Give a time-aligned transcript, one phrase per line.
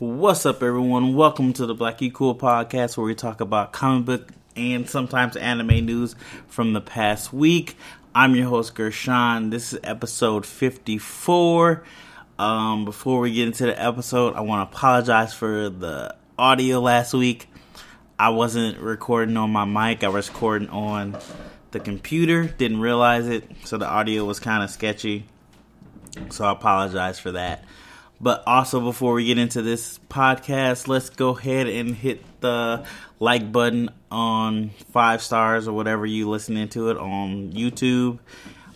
[0.00, 1.14] What's up, everyone?
[1.14, 5.86] Welcome to the Black Cool podcast, where we talk about comic book and sometimes anime
[5.86, 6.16] news
[6.48, 7.76] from the past week.
[8.12, 9.50] I'm your host Gershon.
[9.50, 11.84] This is episode 54.
[12.40, 17.14] Um, before we get into the episode, I want to apologize for the audio last
[17.14, 17.48] week.
[18.18, 20.02] I wasn't recording on my mic.
[20.02, 21.16] I was recording on
[21.70, 22.46] the computer.
[22.48, 25.26] Didn't realize it, so the audio was kind of sketchy.
[26.30, 27.64] So I apologize for that.
[28.24, 32.86] But also, before we get into this podcast, let's go ahead and hit the
[33.20, 38.20] like button on five stars or whatever you listening to it on YouTube.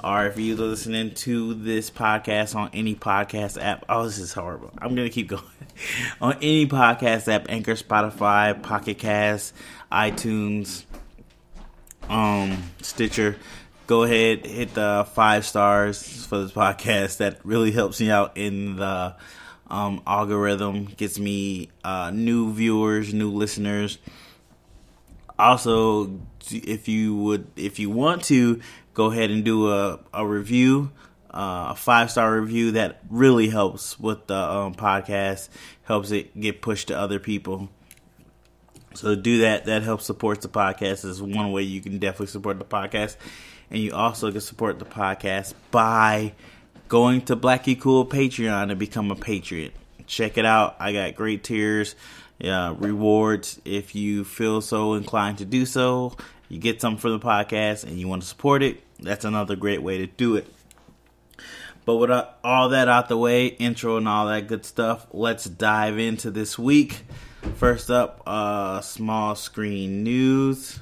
[0.05, 4.70] Or if you're listening to this podcast on any podcast app, oh, this is horrible.
[4.77, 5.42] I'm gonna keep going
[6.20, 9.55] on any podcast app: Anchor, Spotify, Pocket Cast,
[9.91, 10.84] iTunes,
[12.11, 13.39] um, Stitcher
[13.87, 18.77] go ahead hit the five stars for this podcast that really helps me out in
[18.77, 19.17] the
[19.71, 23.99] um, algorithm gets me uh, new viewers new listeners.
[25.39, 26.19] Also
[26.51, 28.61] if you would if you want to
[28.95, 30.91] go ahead and do a, a review
[31.31, 35.48] uh, a five star review that really helps with the um, podcast
[35.85, 37.69] helps it get pushed to other people.
[38.95, 39.67] So do that.
[39.67, 41.05] That helps support the podcast.
[41.05, 43.17] Is one way you can definitely support the podcast.
[43.70, 46.33] And you also can support the podcast by
[46.89, 49.75] going to Blackie Cool Patreon to become a patriot.
[50.06, 50.77] Check it out.
[50.81, 51.95] I got great tiers,
[52.42, 53.61] uh, rewards.
[53.64, 56.17] If you feel so inclined to do so,
[56.48, 58.83] you get something for the podcast and you want to support it.
[58.98, 60.47] That's another great way to do it.
[61.84, 62.11] But with
[62.45, 66.58] all that out the way, intro and all that good stuff, let's dive into this
[66.58, 67.05] week.
[67.55, 70.80] First up, uh, small screen news.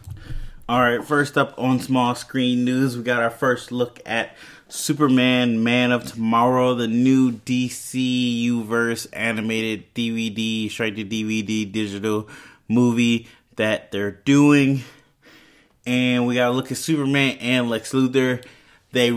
[0.69, 4.37] All right, first up on small screen news, we got our first look at
[4.69, 12.29] Superman Man of Tomorrow, the new DC verse animated DVD, straight to DVD digital
[12.69, 14.83] movie that they're doing.
[15.87, 18.45] And we got to look at Superman and Lex Luthor.
[18.93, 19.11] They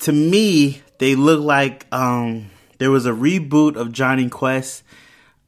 [0.00, 4.84] to me, they look like um there was a reboot of Jonny Quest.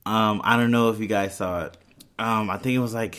[0.06, 1.76] Um I don't know if you guys saw it.
[2.18, 3.18] Um I think it was like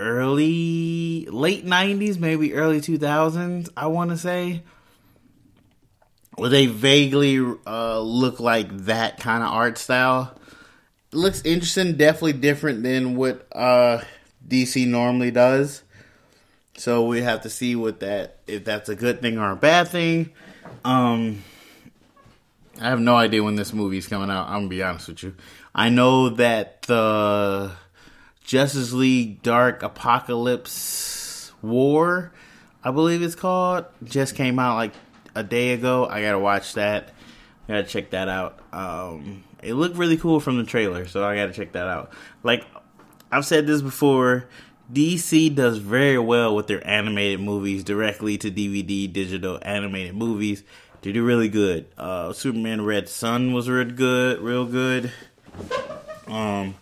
[0.00, 4.62] early late 90s maybe early 2000s i want to say
[6.40, 10.34] where they vaguely uh, look like that kind of art style.
[11.12, 14.02] It looks interesting definitely different than what uh,
[14.48, 15.82] dc normally does.
[16.78, 19.88] So we have to see what that if that's a good thing or a bad
[19.88, 20.30] thing.
[20.84, 21.42] Um
[22.80, 25.34] i have no idea when this movie's coming out i'm gonna be honest with you.
[25.74, 27.72] I know that the
[28.50, 32.32] Justice League Dark Apokolips War,
[32.82, 34.92] I believe it's called, just came out like
[35.36, 36.04] a day ago.
[36.04, 37.10] I gotta watch that.
[37.68, 38.58] I gotta check that out.
[38.72, 42.10] Um, it looked really cool from the trailer, so I gotta check that out.
[42.42, 42.66] Like
[43.30, 44.48] I've said this before,
[44.92, 50.64] DC does very well with their animated movies directly to DVD digital animated movies.
[51.02, 51.86] They do really good.
[51.96, 55.12] Uh, Superman Red Sun was real good, real good.
[56.26, 56.74] Um,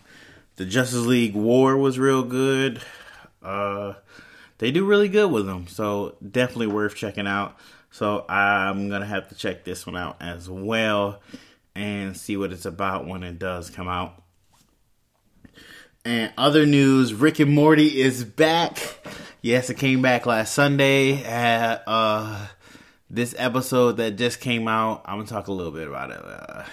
[0.59, 2.81] the Justice League War was real good.
[3.41, 3.93] Uh,
[4.57, 7.55] they do really good with them, so definitely worth checking out.
[7.91, 11.21] So I'm gonna have to check this one out as well
[11.75, 14.21] and see what it's about when it does come out.
[16.03, 18.99] And other news, Rick and Morty is back.
[19.41, 22.47] Yes, it came back last Sunday at uh
[23.09, 25.03] this episode that just came out.
[25.05, 26.65] I'm gonna talk a little bit about it.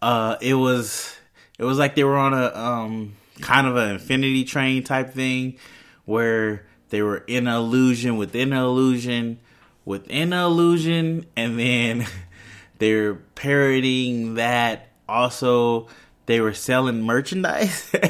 [0.00, 1.16] Uh, it was
[1.62, 5.58] it was like they were on a um, kind of an infinity train type thing
[6.04, 9.38] where they were in an illusion within an illusion
[9.84, 12.04] within an illusion and then
[12.78, 14.88] they're parodying that.
[15.08, 15.86] Also
[16.26, 17.90] they were selling merchandise.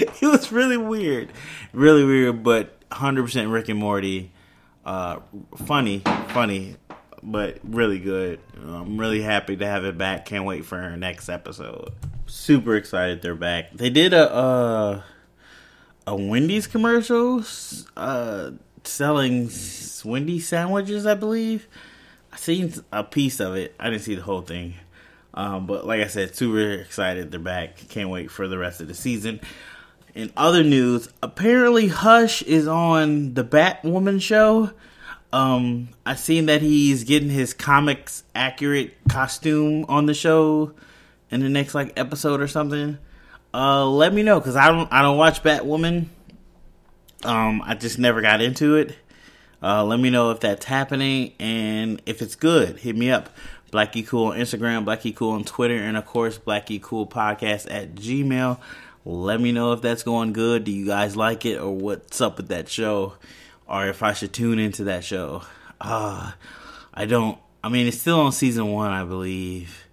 [0.00, 1.32] It was really weird.
[1.72, 4.30] Really weird but 100% rick and morty.
[4.84, 5.18] Uh,
[5.56, 6.76] funny funny
[7.20, 8.40] but really good.
[8.56, 10.26] I'm really happy to have it back.
[10.26, 11.92] Can't wait for our next episode
[12.38, 13.72] super excited they're back.
[13.72, 15.02] They did a uh,
[16.06, 17.42] a Wendy's commercial
[17.96, 18.52] uh,
[18.84, 19.50] selling
[20.04, 21.68] Wendy's sandwiches, I believe.
[22.32, 23.74] I seen a piece of it.
[23.78, 24.74] I didn't see the whole thing.
[25.34, 27.76] Um, but like I said, super excited they're back.
[27.88, 29.40] Can't wait for the rest of the season.
[30.14, 34.70] In other news, apparently Hush is on the Batwoman show.
[35.32, 40.72] Um, I seen that he's getting his comics accurate costume on the show
[41.30, 42.98] in the next like episode or something,
[43.54, 46.06] uh, let me know because I don't I don't watch Batwoman.
[47.24, 48.96] Um, I just never got into it.
[49.62, 52.78] Uh, let me know if that's happening and if it's good.
[52.78, 53.30] Hit me up.
[53.72, 57.94] Blackie Cool on Instagram, Blackie Cool on Twitter, and of course, Blackie Cool Podcast at
[57.94, 58.58] Gmail.
[59.04, 60.64] Let me know if that's going good.
[60.64, 63.14] Do you guys like it, or what's up with that show,
[63.66, 65.42] or if I should tune into that show?
[65.80, 66.32] Uh,
[66.94, 67.38] I don't.
[67.62, 69.86] I mean, it's still on season one, I believe,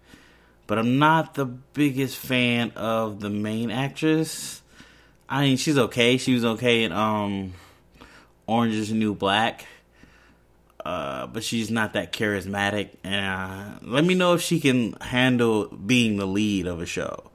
[0.67, 4.61] but I'm not the biggest fan of the main actress.
[5.27, 6.17] I mean, she's okay.
[6.17, 7.53] She was okay in um,
[8.47, 9.65] Orange is New Black
[10.85, 12.89] uh, but she's not that charismatic.
[13.03, 17.31] And uh, let me know if she can handle being the lead of a show.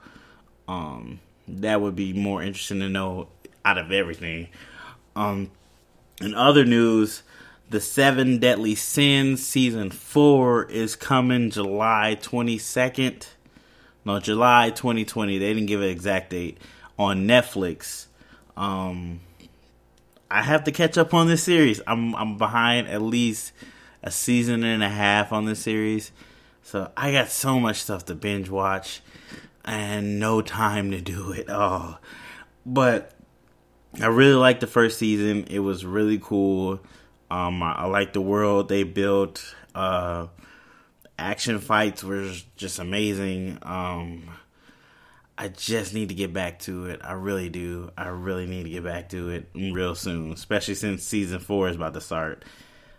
[0.69, 1.19] Um,
[1.49, 3.27] that would be more interesting to know
[3.65, 4.49] out of everything.
[5.17, 5.51] Um,
[6.21, 7.25] in other news,
[7.71, 13.29] the Seven Deadly Sins season four is coming July twenty second.
[14.05, 15.39] No, July twenty twenty.
[15.39, 16.59] They didn't give an exact date
[16.99, 18.07] on Netflix.
[18.57, 19.21] Um,
[20.31, 21.81] I have to catch up on this series.
[21.87, 23.53] I'm I'm behind at least
[24.03, 26.11] a season and a half on this series.
[26.63, 29.01] So I got so much stuff to binge watch
[29.65, 32.01] and no time to do it all.
[32.67, 33.13] But
[34.01, 35.45] I really liked the first season.
[35.45, 36.81] It was really cool.
[37.31, 39.55] Um, I, I like the world they built.
[39.75, 40.27] Uh,
[41.19, 43.59] action fights were just amazing.
[43.63, 44.31] Um,
[45.39, 47.01] I just need to get back to it.
[47.03, 47.91] I really do.
[47.97, 51.77] I really need to get back to it real soon, especially since season four is
[51.77, 52.45] about to start.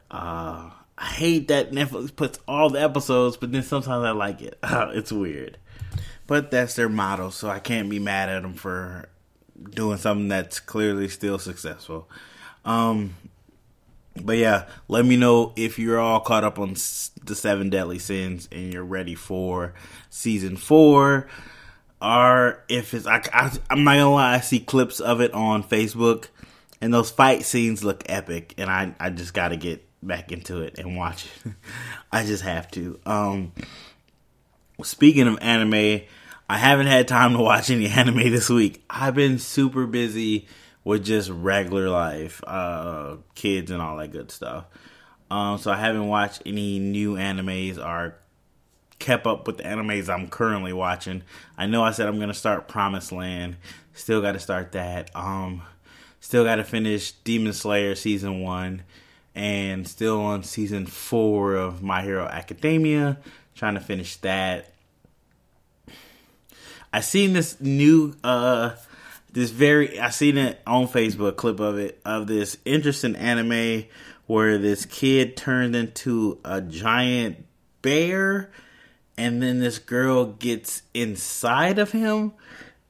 [0.09, 4.57] Uh, I hate that Netflix puts all the episodes, but then sometimes I like it.
[4.63, 5.57] it's weird.
[6.25, 9.09] But that's their motto, so I can't be mad at them for
[9.69, 12.09] doing something that's clearly still successful.
[12.65, 13.15] Um,
[14.15, 18.49] but yeah, let me know if you're all caught up on the seven deadly sins
[18.51, 19.73] and you're ready for
[20.09, 21.27] season four
[22.01, 25.63] or if it's I, I I'm not gonna lie, I see clips of it on
[25.63, 26.27] Facebook,
[26.81, 30.61] and those fight scenes look epic, and I I just got to get back into
[30.61, 31.53] it and watch it.
[32.11, 32.99] I just have to.
[33.05, 33.51] Um,
[34.83, 36.01] speaking of anime,
[36.49, 38.83] I haven't had time to watch any anime this week.
[38.89, 40.47] I've been super busy
[40.83, 44.65] with just regular life, uh, kids and all that good stuff.
[45.29, 48.15] Um, so I haven't watched any new animes or
[48.99, 51.23] kept up with the animes I'm currently watching.
[51.57, 53.57] I know I said I'm gonna start Promised Land.
[53.93, 55.13] Still got to start that.
[55.15, 55.63] Um,
[56.19, 58.83] still got to finish Demon Slayer season one,
[59.35, 63.17] and still on season four of My Hero Academia.
[63.53, 64.73] Trying to finish that.
[66.93, 68.71] I seen this new uh
[69.31, 73.85] this very I seen it on Facebook clip of it of this interesting anime
[74.27, 77.45] where this kid turned into a giant
[77.81, 78.51] bear
[79.17, 82.33] and then this girl gets inside of him.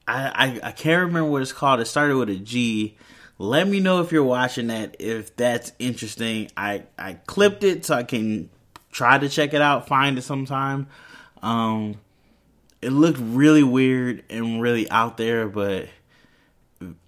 [0.06, 1.80] I, I, I can't remember what it's called.
[1.80, 2.96] It started with a G.
[3.38, 4.96] Let me know if you're watching that.
[4.98, 8.50] If that's interesting, I I clipped it so I can
[8.90, 10.86] try to check it out, find it sometime.
[11.42, 11.96] Um,
[12.80, 15.88] it looked really weird and really out there, but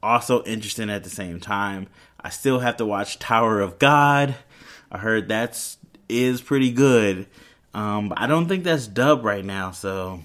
[0.03, 1.89] also interesting at the same time.
[2.21, 4.35] I still have to watch Tower of God.
[4.91, 5.79] I heard that's
[6.09, 7.27] is pretty good.
[7.73, 9.73] Um, I don't think that's dub right now.
[9.73, 10.21] So,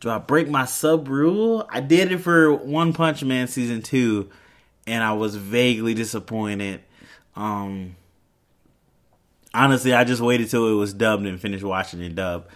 [0.00, 1.66] do I break my sub rule?
[1.70, 4.30] I did it for One Punch Man season two,
[4.86, 6.80] and I was vaguely disappointed.
[7.36, 7.96] Um,
[9.52, 12.48] honestly, I just waited till it was dubbed and finished watching it dub.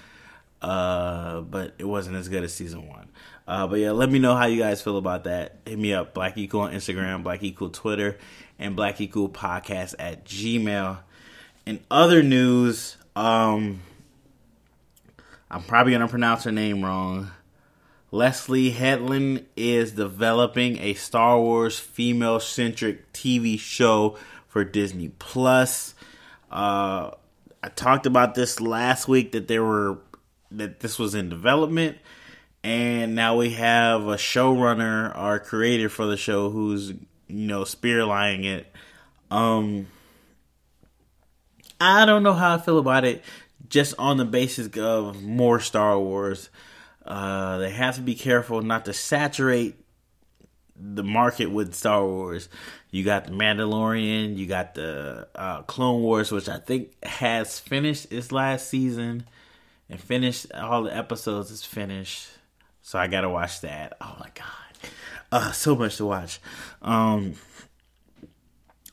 [0.60, 3.07] Uh, but it wasn't as good as season one.
[3.48, 5.56] Uh, but yeah, let me know how you guys feel about that.
[5.64, 8.18] Hit me up, Blackie Cool on Instagram, Blackie Cool Twitter,
[8.58, 10.98] and Blackie Cool Podcast at Gmail.
[11.64, 13.80] In other news, um,
[15.50, 17.30] I'm probably gonna pronounce her name wrong.
[18.10, 25.94] Leslie Headland is developing a Star Wars female centric TV show for Disney Plus.
[26.50, 27.12] Uh,
[27.62, 29.98] I talked about this last week that there were
[30.50, 31.96] that this was in development,
[32.62, 36.96] and now we have a showrunner or creator for the show who's you
[37.28, 38.72] know spearlining it.
[39.30, 39.88] Um,
[41.80, 43.22] I don't know how I feel about it
[43.68, 46.50] just on the basis of more Star Wars.
[47.04, 49.76] Uh, they have to be careful not to saturate
[50.76, 52.48] the market with Star Wars.
[52.90, 58.12] You got the Mandalorian, you got the uh, Clone Wars, which I think has finished
[58.12, 59.26] its last season
[59.90, 61.50] and finished all the episodes.
[61.50, 62.28] Is finished,
[62.88, 63.98] so I gotta watch that.
[64.00, 64.90] Oh my god,
[65.30, 66.40] uh, so much to watch.
[66.80, 67.34] Um,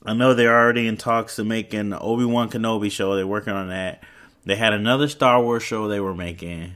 [0.05, 3.15] I know they're already in talks to making Obi Wan Kenobi show.
[3.15, 4.03] They're working on that.
[4.43, 6.75] They had another Star Wars show they were making.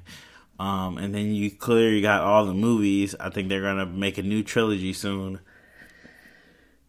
[0.61, 3.15] Um, and then you clearly got all the movies.
[3.19, 5.41] I think they're gonna make a new trilogy soon.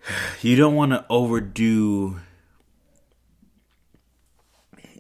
[0.43, 2.21] You don't want to overdo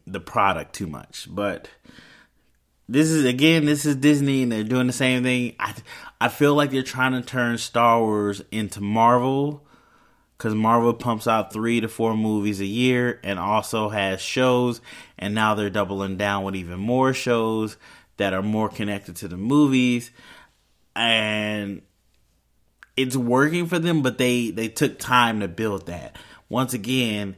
[0.09, 1.29] the product too much.
[1.31, 1.71] But
[2.91, 5.55] this is again, this is Disney, and they're doing the same thing.
[5.61, 5.75] I
[6.21, 9.65] I feel like they're trying to turn Star Wars into Marvel
[10.37, 14.81] because Marvel pumps out three to four movies a year and also has shows,
[15.17, 17.77] and now they're doubling down with even more shows
[18.17, 20.11] that are more connected to the movies,
[20.97, 21.83] and
[22.97, 24.03] it's working for them.
[24.03, 26.17] But they they took time to build that.
[26.49, 27.37] Once again,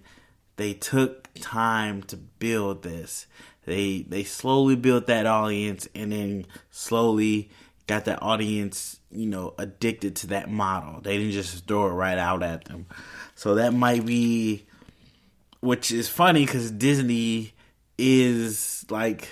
[0.57, 3.27] they took time to build this.
[3.65, 7.51] They they slowly built that audience and then slowly
[7.87, 11.01] got that audience, you know, addicted to that model.
[11.01, 12.87] They didn't just throw it right out at them.
[13.35, 14.67] So that might be
[15.61, 17.55] which is funny cuz Disney
[17.99, 19.29] is like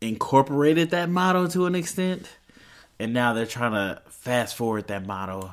[0.00, 2.26] incorporated that model to an extent
[2.98, 5.52] and now they're trying to fast forward that model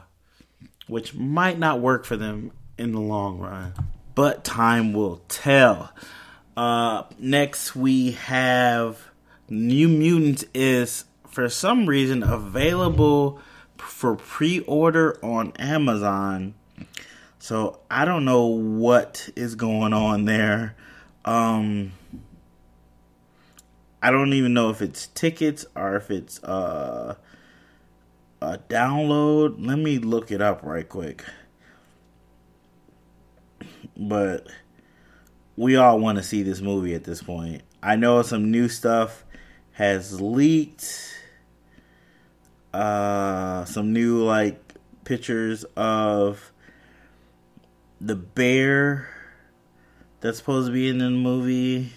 [0.88, 3.74] which might not work for them in the long run
[4.14, 5.92] but time will tell
[6.58, 9.10] uh, next we have
[9.50, 13.40] New Mutants is for some reason available
[13.78, 16.56] for pre-order on Amazon.
[17.40, 20.76] So I don't know what is going on there.
[21.26, 21.92] Um,
[24.02, 27.16] I don't even know if it's tickets or if it's uh,
[28.42, 29.56] a download.
[29.66, 31.24] Let me look it up right quick.
[33.98, 34.48] But
[35.58, 37.62] we all want to see this movie at this point.
[37.82, 39.24] I know some new stuff
[39.74, 41.14] has leaked.
[42.74, 44.60] Uh, some new like
[45.06, 46.52] pictures of
[48.02, 49.08] the bear
[50.20, 51.94] that's supposed to be in the movie,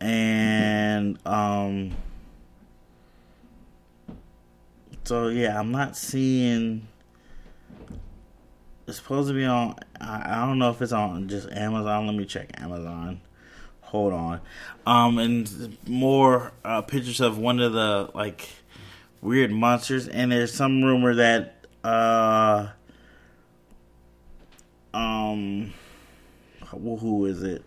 [0.00, 1.92] and um.
[5.04, 6.88] So yeah, I'm not seeing
[8.90, 9.76] it's supposed to be on.
[10.00, 12.06] I, I don't know if it's on just Amazon.
[12.06, 13.20] Let me check Amazon.
[13.82, 14.40] Hold on.
[14.86, 18.48] Um, and more uh, pictures of one of the like
[19.20, 20.08] weird monsters.
[20.08, 22.68] And there's some rumor that uh,
[24.92, 25.72] um,
[26.66, 27.64] who is it?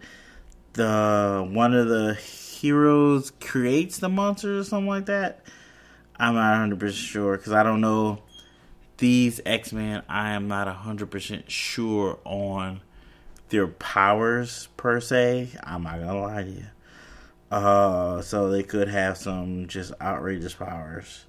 [0.74, 5.46] The one of the heroes creates the monster or something like that.
[6.18, 8.23] I'm not 100 percent sure because I don't know
[9.04, 12.80] these X Men, I am not 100% sure on
[13.50, 15.50] their powers per se.
[15.62, 16.66] I'm not gonna lie to you.
[17.52, 21.26] Uh, so they could have some just outrageous powers.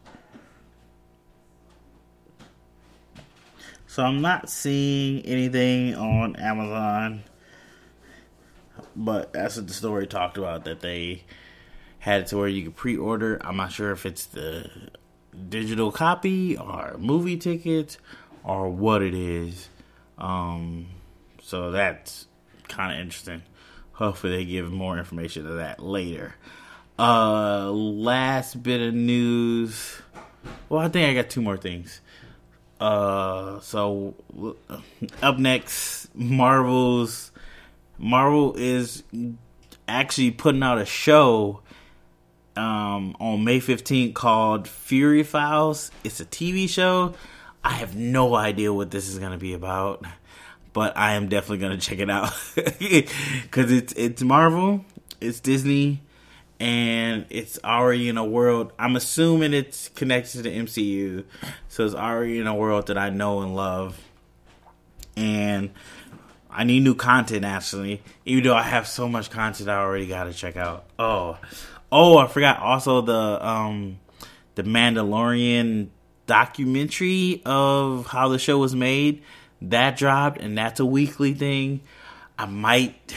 [3.88, 7.24] So I'm not seeing anything on Amazon,
[8.94, 11.24] but that's what the story talked about that they
[11.98, 13.40] had it to where you could pre-order.
[13.44, 14.70] I'm not sure if it's the
[15.48, 17.98] digital copy or movie tickets
[18.42, 19.68] or what it is.
[20.18, 20.86] Um,
[21.42, 22.26] so that's
[22.68, 23.42] kind of interesting.
[23.92, 26.34] Hopefully, they give more information to that later.
[26.98, 30.00] Uh, last bit of news.
[30.68, 32.00] Well, I think I got two more things.
[32.80, 34.14] Uh, so
[35.22, 37.30] up next, Marvel's
[37.98, 39.04] Marvel is
[39.86, 41.60] actually putting out a show
[42.56, 45.90] um, on May 15th called Fury Files.
[46.02, 47.14] It's a TV show.
[47.62, 50.04] I have no idea what this is going to be about,
[50.72, 54.84] but I am definitely going to check it out because it's it's Marvel,
[55.20, 56.02] it's Disney,
[56.60, 58.72] and it's already in a world.
[58.78, 61.24] I'm assuming it's connected to the MCU,
[61.68, 63.98] so it's already in a world that I know and love,
[65.16, 65.70] and
[66.50, 68.02] I need new content actually.
[68.26, 70.84] Even though I have so much content I already got to check out.
[70.98, 71.38] Oh,
[71.92, 73.98] Oh, I forgot also the um
[74.54, 75.88] the Mandalorian
[76.26, 79.22] documentary of how the show was made.
[79.62, 81.80] That dropped and that's a weekly thing.
[82.38, 83.14] I might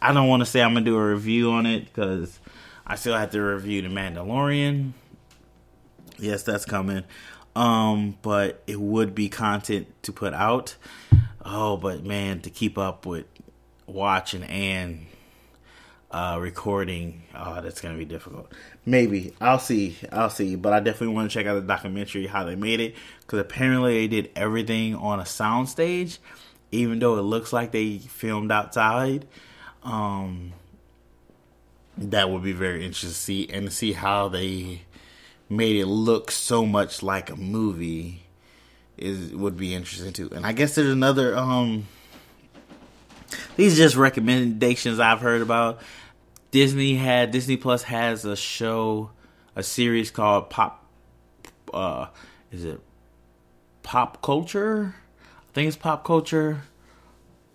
[0.00, 2.40] I don't want to say I'm going to do a review on it cuz
[2.86, 4.92] I still have to review the Mandalorian.
[6.18, 7.04] Yes, that's coming.
[7.54, 10.76] Um, but it would be content to put out.
[11.44, 13.26] Oh, but man, to keep up with
[13.86, 15.06] watching and
[16.12, 18.52] uh, recording, oh, that's gonna be difficult.
[18.84, 22.44] Maybe I'll see, I'll see, but I definitely want to check out the documentary how
[22.44, 26.18] they made it because apparently they did everything on a soundstage,
[26.70, 29.26] even though it looks like they filmed outside.
[29.82, 30.52] Um,
[31.96, 34.82] that would be very interesting to see and to see how they
[35.48, 38.22] made it look so much like a movie
[38.96, 40.30] is would be interesting too.
[40.32, 41.86] And I guess there's another um
[43.56, 45.80] these just recommendations I've heard about.
[46.52, 49.10] Disney had Disney Plus has a show,
[49.56, 50.84] a series called Pop.
[51.74, 52.06] Uh,
[52.52, 52.80] is it
[53.82, 54.94] Pop Culture?
[55.48, 56.62] I think it's Pop Culture.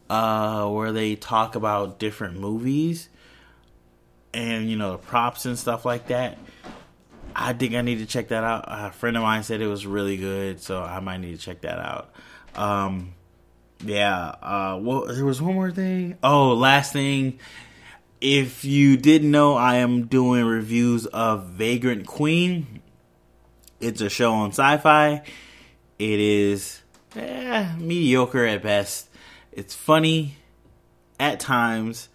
[0.09, 3.09] Uh, where they talk about different movies.
[4.33, 6.37] and you know the props and stuff like that.
[7.35, 8.65] I think I need to check that out.
[8.67, 11.61] A friend of mine said it was really good, so I might need to check
[11.61, 12.09] that out.
[12.55, 13.13] Um,
[13.83, 14.29] yeah.
[14.41, 16.17] Uh, well, there was one more thing.
[16.23, 17.39] Oh, last thing.
[18.19, 22.81] If you didn't know, I am doing reviews of Vagrant Queen.
[23.79, 25.23] It's a show on Syfy.
[25.99, 26.81] It is
[27.15, 29.07] eh, mediocre at best.
[29.51, 30.35] It's funny
[31.19, 32.09] at times.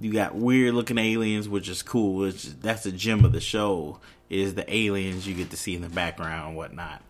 [0.00, 2.16] You got weird looking aliens, which is cool.
[2.16, 5.82] Which that's the gem of the show is the aliens you get to see in
[5.82, 7.02] the background and whatnot.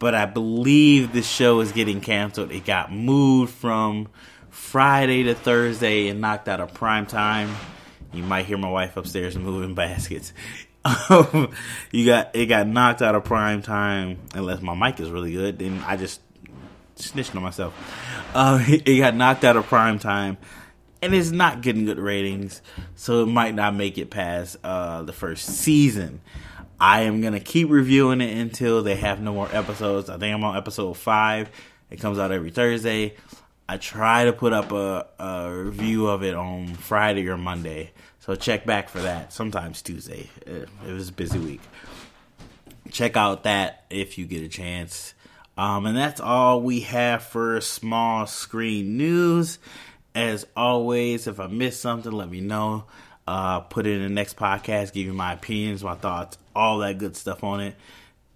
[0.00, 2.50] But I believe the show is getting canceled.
[2.50, 4.08] It got moved from
[4.52, 7.56] Friday to Thursday and knocked out of prime time.
[8.12, 10.34] You might hear my wife upstairs moving baskets.
[11.90, 15.58] you got it got knocked out of prime time unless my mic is really good.
[15.58, 16.20] Then I just
[16.96, 17.74] snitched on myself.
[18.34, 20.36] Uh, it got knocked out of prime time,
[21.00, 22.60] and it's not getting good ratings,
[22.94, 26.20] so it might not make it past uh, the first season.
[26.78, 30.10] I am gonna keep reviewing it until they have no more episodes.
[30.10, 31.48] I think I'm on episode five.
[31.90, 33.14] It comes out every Thursday.
[33.72, 37.92] I try to put up a, a review of it on Friday or Monday.
[38.20, 39.32] So check back for that.
[39.32, 40.28] Sometimes Tuesday.
[40.46, 41.62] It, was a busy week.
[42.90, 45.14] Check out that if you get a chance.
[45.56, 49.58] Um, and that's all we have for small screen news.
[50.14, 52.84] As always, if I missed something, let me know.
[53.26, 56.98] Uh, put it in the next podcast, give you my opinions, my thoughts, all that
[56.98, 57.74] good stuff on it.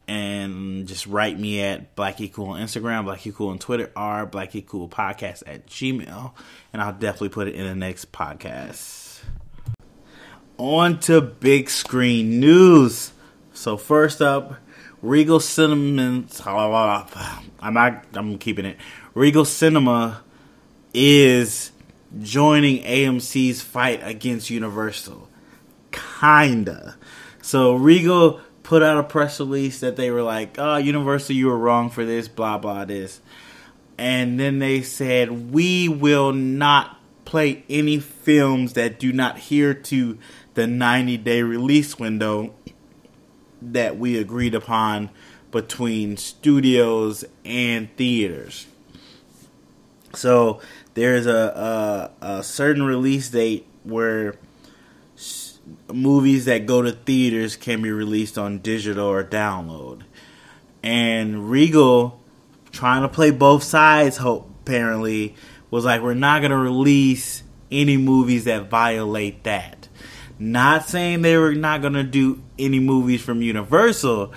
[0.09, 4.65] And just write me at Blackie Cool on Instagram, Blackie Cool on Twitter, or Blackie
[4.65, 6.33] Cool Podcast at Gmail.
[6.73, 9.07] And I'll definitely put it in the next podcast
[10.59, 13.13] on to big screen news.
[13.53, 14.57] So first up,
[15.03, 16.41] Regal Cinemas.
[16.45, 18.05] I'm not.
[18.15, 18.77] I'm keeping it.
[19.15, 20.23] Regal Cinema
[20.93, 21.73] is
[22.21, 25.29] joining AMC's fight against Universal.
[25.91, 26.97] Kinda.
[27.43, 31.57] So Regal put out a press release that they were like, "Oh, Universal, you were
[31.57, 32.27] wrong for this.
[32.27, 33.21] Blah blah this."
[33.97, 40.19] And then they said, "We will not play any films that do not adhere to
[40.55, 42.55] the 90 day release window
[43.63, 45.11] that we agreed upon
[45.53, 48.67] between studios and theaters.
[50.13, 50.61] So
[50.95, 54.35] there's a, a, a certain release date where
[55.93, 60.03] movies that go to theaters can be released on digital or download.
[60.83, 62.21] And Regal,
[62.73, 65.35] trying to play both sides, hope apparently,
[65.71, 69.89] was like, we're not going to release any movies that violate that.
[70.39, 74.33] Not saying they were not going to do any movies from Universal,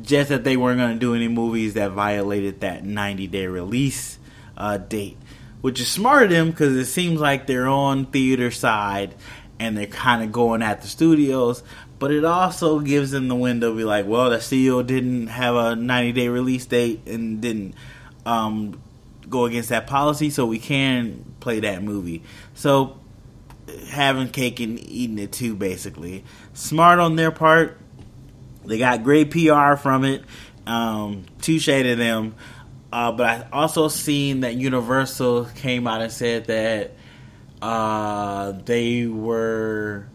[0.00, 4.18] just that they weren't going to do any movies that violated that 90 day release
[4.56, 5.16] uh, date.
[5.60, 9.14] Which is smart of them because it seems like they're on theater side
[9.60, 11.62] and they're kind of going at the studios.
[11.98, 15.54] But it also gives them the window to be like, well, the studio didn't have
[15.54, 17.74] a 90 day release date and didn't
[18.24, 18.80] um,
[19.28, 22.22] go against that policy, so we can play that movie.
[22.54, 22.98] So
[23.90, 26.24] having cake and eating it too, basically.
[26.54, 27.78] Smart on their part.
[28.64, 30.24] They got great PR from it.
[30.66, 32.34] Um, touche to them.
[32.90, 36.92] Uh, but I also seen that Universal came out and said that
[37.62, 40.06] uh, they were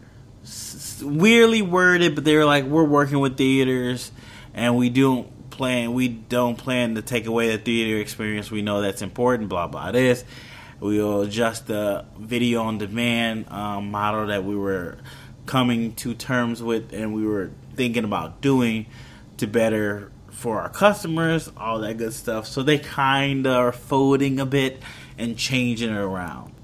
[1.02, 4.12] weirdly worded, but they were like, "We're working with theaters,
[4.54, 8.52] and we don't plan we don't plan to take away the theater experience.
[8.52, 9.92] We know that's important." Blah blah.
[9.92, 10.24] This
[10.80, 14.98] we will adjust the video on demand um, model that we were
[15.46, 18.86] coming to terms with and we were thinking about doing
[19.38, 22.46] to better for our customers, all that good stuff.
[22.46, 24.82] So they kind of are folding a bit
[25.18, 26.55] and changing it around.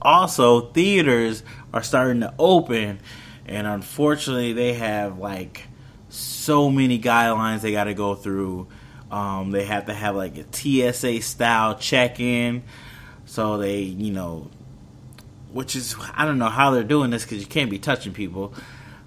[0.00, 3.00] Also, theaters are starting to open,
[3.46, 5.64] and unfortunately, they have like
[6.08, 8.68] so many guidelines they got to go through.
[9.10, 10.44] Um, they have to have like a
[10.92, 12.62] TSA style check in.
[13.24, 14.50] So they, you know,
[15.52, 18.54] which is I don't know how they're doing this because you can't be touching people,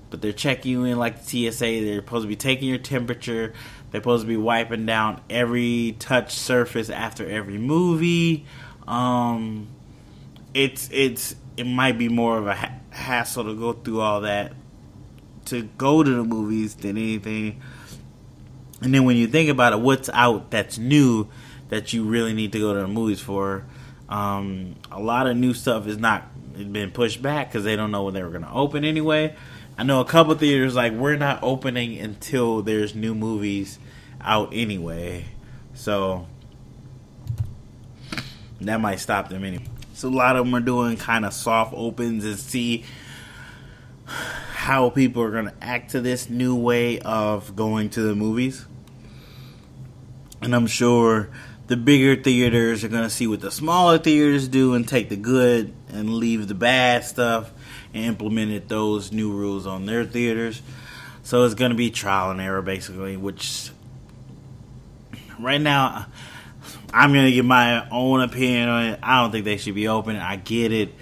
[0.09, 1.65] but they're checking you in like the TSA.
[1.65, 3.53] They're supposed to be taking your temperature.
[3.91, 8.45] They're supposed to be wiping down every touch surface after every movie.
[8.87, 9.67] Um,
[10.53, 14.53] it's it's it might be more of a ha- hassle to go through all that
[15.45, 17.61] to go to the movies than anything.
[18.81, 21.27] And then when you think about it, what's out that's new
[21.69, 23.65] that you really need to go to the movies for?
[24.09, 26.27] Um, a lot of new stuff is not
[26.71, 29.35] been pushed back because they don't know when they were going to open anyway.
[29.77, 33.79] I know a couple theaters like we're not opening until there's new movies
[34.19, 35.25] out anyway,
[35.73, 36.27] so
[38.59, 39.70] that might stop them anyway.
[40.01, 42.85] So a lot of them are doing kind of soft opens and see
[44.07, 48.65] how people are going to act to this new way of going to the movies.
[50.41, 51.29] And I'm sure
[51.67, 55.17] the bigger theaters are going to see what the smaller theaters do and take the
[55.17, 57.51] good and leave the bad stuff
[57.93, 60.63] and implemented those new rules on their theaters.
[61.21, 63.69] So it's going to be trial and error basically, which
[65.39, 66.07] right now
[66.93, 68.99] I'm to give my own opinion on it.
[69.01, 70.15] I don't think they should be open.
[70.15, 70.93] I get it.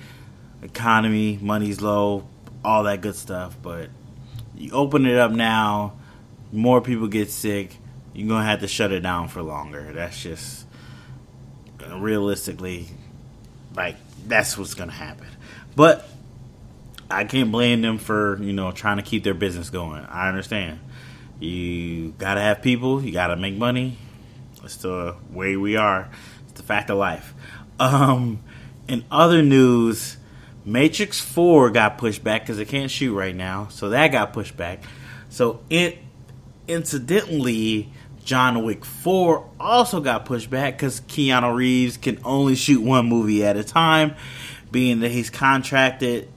[0.62, 2.28] Economy, money's low,
[2.64, 3.90] all that good stuff, but
[4.56, 5.94] you open it up now,
[6.52, 7.78] more people get sick,
[8.14, 9.94] you're to have to shut it down for longer.
[9.94, 10.66] That's just
[11.82, 12.88] uh, realistically
[13.76, 13.96] like
[14.28, 15.28] that's what's to happen.
[15.76, 16.08] But
[17.10, 20.06] I can't blame them for, you know, trying to keep their business going.
[20.06, 20.80] I understand.
[21.40, 23.98] You got to have people, you got to make money,
[24.64, 26.10] it's the way we are.
[26.44, 27.34] It's the fact of life.
[27.80, 28.42] Um,
[28.88, 30.18] in other news,
[30.66, 33.68] Matrix 4 got pushed back because it can't shoot right now.
[33.70, 34.84] So that got pushed back.
[35.30, 36.00] So it
[36.68, 37.92] incidentally,
[38.24, 43.44] John Wick 4 also got pushed back because Keanu Reeves can only shoot one movie
[43.44, 44.16] at a time,
[44.72, 46.30] being that he's contracted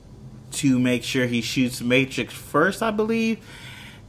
[0.53, 3.39] to make sure he shoots Matrix first, I believe,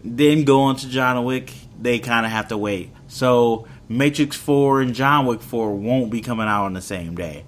[0.03, 1.53] then go on to John Wick.
[1.81, 2.91] They kind of have to wait.
[3.07, 7.45] So Matrix 4 and John Wick 4 won't be coming out on the same day.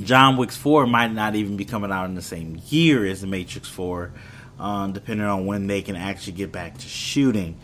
[0.00, 3.26] John Wick 4 might not even be coming out in the same year as the
[3.26, 4.12] Matrix 4,
[4.58, 7.58] um, depending on when they can actually get back to shooting.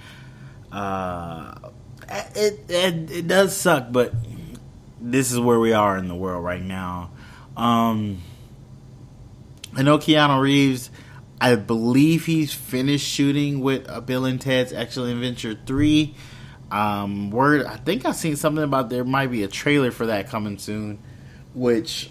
[0.70, 1.54] Uh,
[2.34, 4.12] it, it, it does suck, but
[5.00, 7.10] this is where we are in the world right now.
[7.56, 8.20] Um,
[9.74, 10.90] I know Keanu Reeves.
[11.40, 16.14] I believe he's finished shooting with uh, Bill and Ted's Excellent Adventure 3.
[16.70, 20.28] Um, word, I think I've seen something about there might be a trailer for that
[20.28, 20.98] coming soon,
[21.54, 22.10] which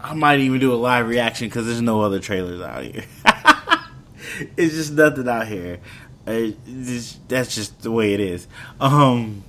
[0.00, 3.04] I might even do a live reaction because there's no other trailers out here.
[4.56, 5.80] it's just nothing out here.
[6.26, 8.46] Just, that's just the way it is.
[8.80, 9.42] Um,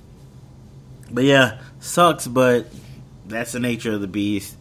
[1.10, 2.66] but yeah, sucks, but
[3.26, 4.56] that's the nature of the beast.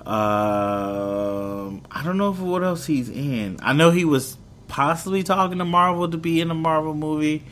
[0.00, 3.58] Um, I don't know what else he's in.
[3.62, 7.44] I know he was possibly talking to Marvel to be in a Marvel movie.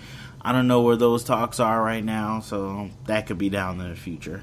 [0.42, 3.90] I don't know where those talks are right now, so that could be down in
[3.90, 4.42] the future.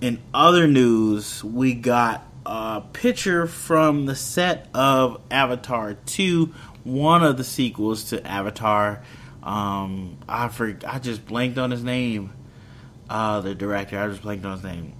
[0.00, 6.52] In other news, we got a picture from the set of Avatar 2,
[6.84, 9.02] one of the sequels to Avatar.
[9.42, 12.32] Um, I for, I just blanked on his name.
[13.08, 14.92] Uh, the director, I just blanked on his name.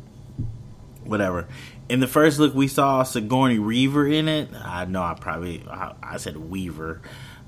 [1.05, 1.49] Whatever.
[1.89, 4.51] In the first look, we saw Sigourney Weaver in it.
[4.55, 7.03] I know I probably I, I said Weaver.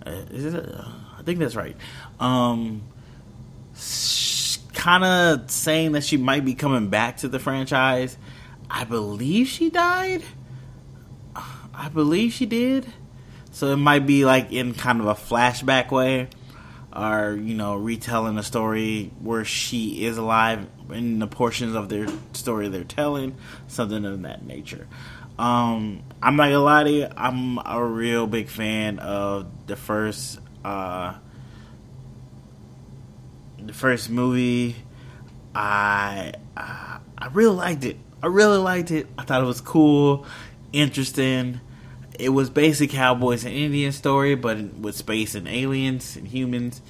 [0.04, 0.54] Uh, is it?
[0.54, 1.76] A, I think that's right.
[2.20, 2.82] Um,
[4.74, 8.16] kind of saying that she might be coming back to the franchise.
[8.70, 10.22] I believe she died.
[11.74, 12.86] I believe she did.
[13.50, 16.28] So it might be like in kind of a flashback way,
[16.94, 22.06] or you know, retelling a story where she is alive in the portions of their
[22.32, 23.36] story they're telling,
[23.68, 24.86] something of that nature.
[25.38, 30.38] Um, I'm not gonna lie to you, I'm a real big fan of the first
[30.64, 31.14] uh,
[33.58, 34.76] the first movie.
[35.54, 37.96] I uh, I really liked it.
[38.22, 39.06] I really liked it.
[39.18, 40.26] I thought it was cool,
[40.72, 41.60] interesting.
[42.18, 46.80] It was basic cowboys and Indian story, but with space and aliens and humans.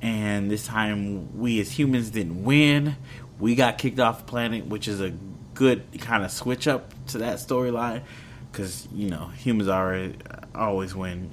[0.00, 2.96] And this time, we as humans didn't win.
[3.38, 5.10] We got kicked off the planet, which is a
[5.54, 8.02] good kind of switch up to that storyline
[8.50, 10.12] because you know humans are
[10.54, 11.30] always win.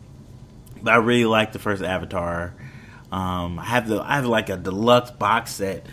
[0.83, 2.53] But I really like the first Avatar.
[3.11, 5.85] Um, I have the I have like a deluxe box set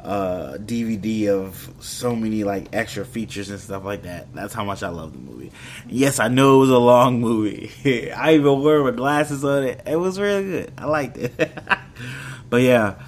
[0.00, 4.32] uh, DVD of so many like extra features and stuff like that.
[4.32, 5.52] That's how much I love the movie.
[5.88, 7.70] Yes, I know it was a long movie.
[8.12, 9.82] I even wore my glasses on it.
[9.86, 10.72] It was really good.
[10.78, 11.32] I liked it.
[12.50, 13.02] but yeah,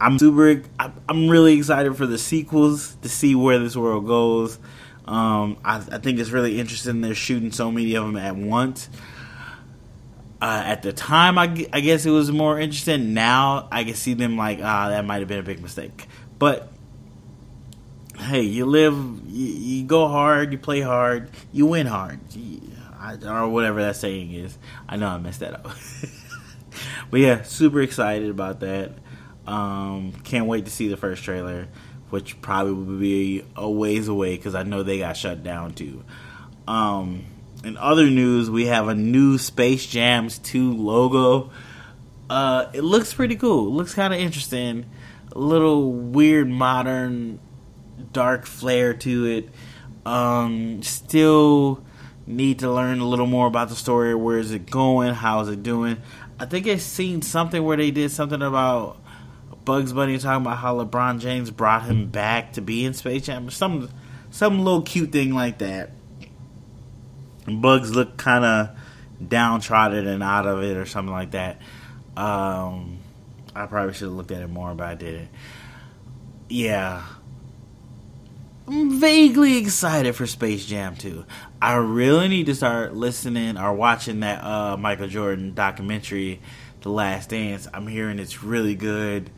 [0.00, 0.62] I'm super.
[0.78, 4.58] I'm really excited for the sequels to see where this world goes.
[5.06, 7.00] Um, I, I, think it's really interesting.
[7.00, 8.88] They're shooting so many of them at once.
[10.42, 13.12] Uh, at the time, I, I, guess it was more interesting.
[13.12, 16.08] Now I can see them like, ah, that might have been a big mistake.
[16.38, 16.72] But
[18.16, 18.94] hey, you live,
[19.26, 22.60] you, you go hard, you play hard, you win hard, you,
[22.98, 24.56] I, or whatever that saying is.
[24.88, 25.64] I know I messed that up.
[27.10, 28.92] but yeah, super excited about that.
[29.46, 31.68] Um, can't wait to see the first trailer,
[32.10, 36.04] which probably will be a ways away because I know they got shut down too.
[36.68, 37.24] Um,
[37.64, 41.50] in other news, we have a new Space Jams 2 logo.
[42.28, 43.68] Uh, it looks pretty cool.
[43.68, 44.86] It looks kind of interesting.
[45.32, 47.40] A little weird, modern,
[48.12, 49.48] dark flair to it.
[50.06, 51.84] Um, still
[52.26, 54.14] need to learn a little more about the story.
[54.14, 55.14] Where is it going?
[55.14, 55.98] How is it doing?
[56.38, 58.98] I think I've seen something where they did something about
[59.64, 63.50] Bugs Bunny talking about how LeBron James brought him back to be in Space Jam.
[63.50, 63.90] Some
[64.30, 65.90] some little cute thing like that.
[67.58, 68.70] Bugs looked kind of
[69.26, 71.60] downtrodden and out of it or something like that.
[72.16, 72.98] Um,
[73.54, 75.28] I probably should have looked at it more, but I didn't.
[76.48, 77.02] Yeah.
[78.66, 81.24] I'm vaguely excited for Space Jam 2.
[81.60, 86.40] I really need to start listening or watching that uh, Michael Jordan documentary,
[86.82, 87.66] The Last Dance.
[87.74, 89.30] I'm hearing it's really good.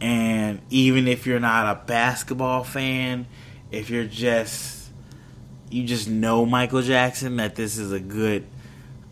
[0.00, 3.26] And even if you're not a basketball fan,
[3.70, 4.81] if you're just
[5.72, 8.46] you just know Michael Jackson, that this is a good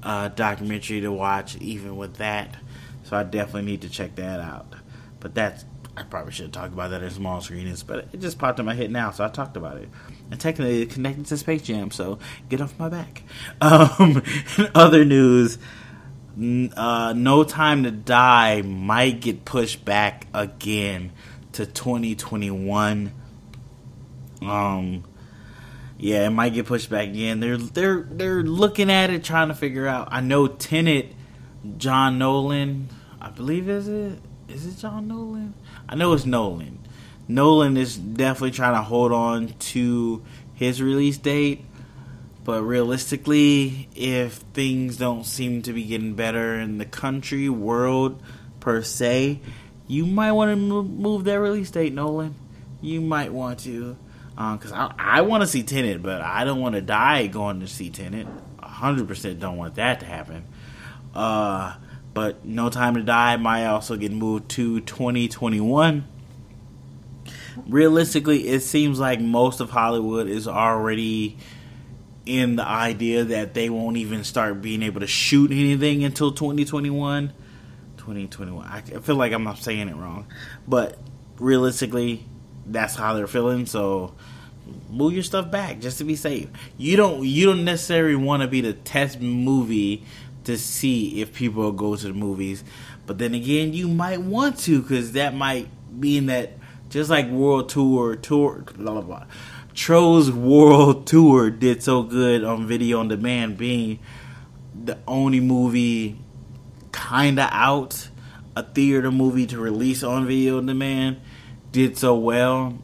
[0.03, 1.57] uh, documentary to watch.
[1.57, 2.57] Even with that,
[3.05, 4.75] so I definitely need to check that out.
[5.21, 5.65] But that's
[5.97, 8.65] I probably should have talked about that in small screenings, but it just popped in
[8.65, 9.89] my head now, so I talked about it.
[10.31, 12.19] And technically, it's connected to Space Jam, so
[12.49, 13.23] get off my back.
[13.61, 14.23] Um,
[14.75, 15.59] other news:
[16.77, 21.13] uh, No Time to Die might get pushed back again
[21.53, 23.13] to 2021.
[24.41, 25.05] Um,
[26.01, 27.41] yeah, it might get pushed back again.
[27.41, 30.09] They're they're they're looking at it, trying to figure out.
[30.11, 31.13] I know Tenet,
[31.77, 32.89] John Nolan,
[33.21, 35.53] I believe is it is it John Nolan?
[35.87, 36.79] I know it's Nolan.
[37.29, 40.23] Nolan is definitely trying to hold on to
[40.55, 41.67] his release date,
[42.45, 48.23] but realistically, if things don't seem to be getting better in the country, world
[48.59, 49.41] per se,
[49.87, 52.35] you might want to move that release date, Nolan.
[52.81, 53.99] You might want to,
[54.31, 57.61] because uh, I, I want to see Tenet, but I don't want to die going
[57.61, 57.91] to see
[58.63, 60.47] hundred percent don't want that to happen.
[61.15, 61.75] Uh,
[62.15, 66.07] but No Time to Die might also get moved to 2021.
[67.67, 71.37] Realistically, it seems like most of Hollywood is already
[72.27, 77.33] in the idea that they won't even start being able to shoot anything until 2021.
[77.97, 78.67] 2021.
[78.67, 80.27] I feel like I'm not saying it wrong.
[80.67, 80.99] But
[81.39, 82.25] realistically,
[82.71, 83.67] that's how they're feeling.
[83.67, 84.15] So
[84.89, 86.49] move your stuff back just to be safe.
[86.79, 90.05] You don't you don't necessarily want to be the test movie
[90.45, 92.65] to see if people go to the movies.
[93.07, 96.53] But then again, you might want to because that might mean that
[96.89, 99.25] just like World Tour, Tour, blah blah blah.
[99.75, 103.99] Trolls World Tour did so good on video on demand, being
[104.85, 106.19] the only movie
[106.93, 108.09] kinda out,
[108.57, 111.21] a theater movie to release on video on demand,
[111.73, 112.79] did so well.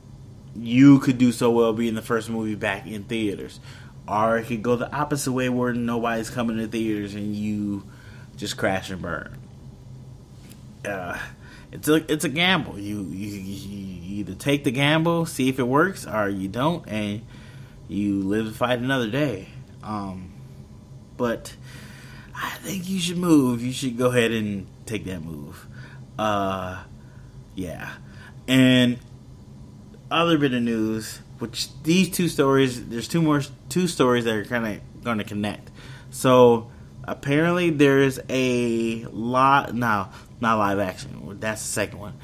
[0.54, 3.60] You could do so well being the first movie back in theaters.
[4.08, 7.84] Or it could go the opposite way where nobody's coming to theaters and you
[8.36, 9.36] just crash and burn.
[10.84, 11.18] Uh,
[11.72, 12.78] it's a it's a gamble.
[12.78, 17.22] You, you you either take the gamble, see if it works, or you don't, and
[17.88, 19.48] you live to fight another day.
[19.82, 20.32] Um,
[21.16, 21.54] but
[22.34, 23.62] I think you should move.
[23.62, 25.66] You should go ahead and take that move.
[26.18, 26.84] Uh,
[27.54, 27.92] yeah,
[28.48, 28.98] and
[30.10, 34.44] other bit of news which these two stories, there's two more two stories that are
[34.44, 35.70] kind of going to connect.
[36.10, 36.70] So
[37.04, 41.38] apparently there's a lot now, not live action.
[41.40, 42.14] That's the second one.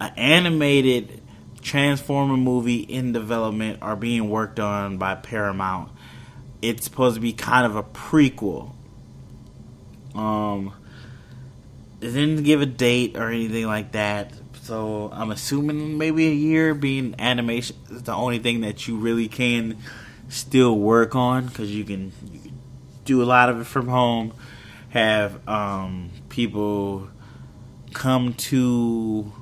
[0.00, 1.20] An animated
[1.60, 5.92] Transformer movie in development are being worked on by Paramount.
[6.60, 8.72] It's supposed to be kind of a prequel.
[10.14, 10.72] Um,
[12.00, 14.32] they didn't give a date or anything like that.
[14.62, 19.26] So I'm assuming maybe a year being animation is the only thing that you really
[19.26, 19.76] can
[20.28, 22.12] still work on because you can,
[23.04, 24.32] do a lot of it from home.
[24.90, 27.08] Have um, people
[27.92, 29.32] come to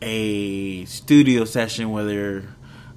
[0.00, 2.42] a studio session where they're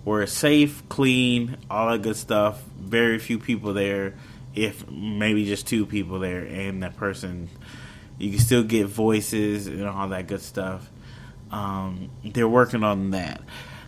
[0.03, 2.61] where it's safe, clean, all that good stuff.
[2.79, 4.13] Very few people there,
[4.53, 7.49] if maybe just two people there, and that person
[8.19, 10.91] you can still get voices and all that good stuff.
[11.53, 13.41] Um, they're working on that.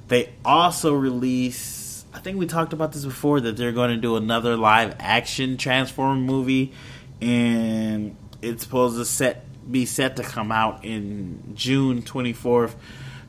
[0.07, 2.05] They also release.
[2.13, 5.57] I think we talked about this before that they're going to do another live action
[5.57, 6.73] Transform movie,
[7.21, 12.75] and it's supposed to set be set to come out in June twenty fourth,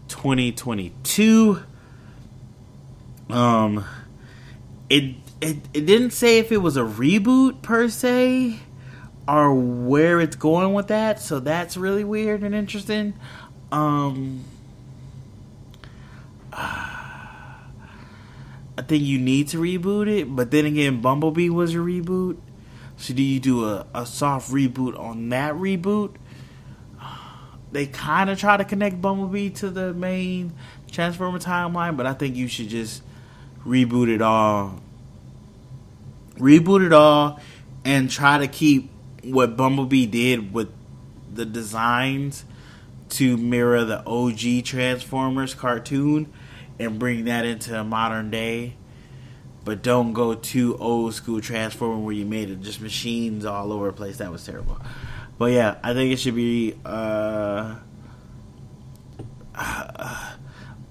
[0.06, 1.62] twenty twenty two.
[3.30, 3.86] Um,
[4.90, 8.60] it it it didn't say if it was a reboot per se
[9.26, 13.14] or where it's going with that, so that's really weird and interesting.
[13.72, 14.44] Um,
[16.52, 17.62] I
[18.86, 22.38] think you need to reboot it, but then again, Bumblebee was a reboot.
[22.96, 26.14] So do you do a, a soft reboot on that reboot?
[27.72, 30.52] They kind of try to connect Bumblebee to the main
[30.90, 33.02] Transformer timeline, but I think you should just
[33.66, 34.80] reboot it all
[36.38, 37.40] reboot it all
[37.84, 38.90] and try to keep
[39.22, 40.68] what Bumblebee did with
[41.32, 42.44] the designs
[43.10, 46.32] to mirror the OG Transformers cartoon
[46.78, 48.74] and bring that into modern day.
[49.64, 53.86] But don't go too old school Transformer where you made it just machines all over
[53.86, 54.18] the place.
[54.18, 54.80] That was terrible.
[55.38, 57.76] But yeah, I think it should be uh,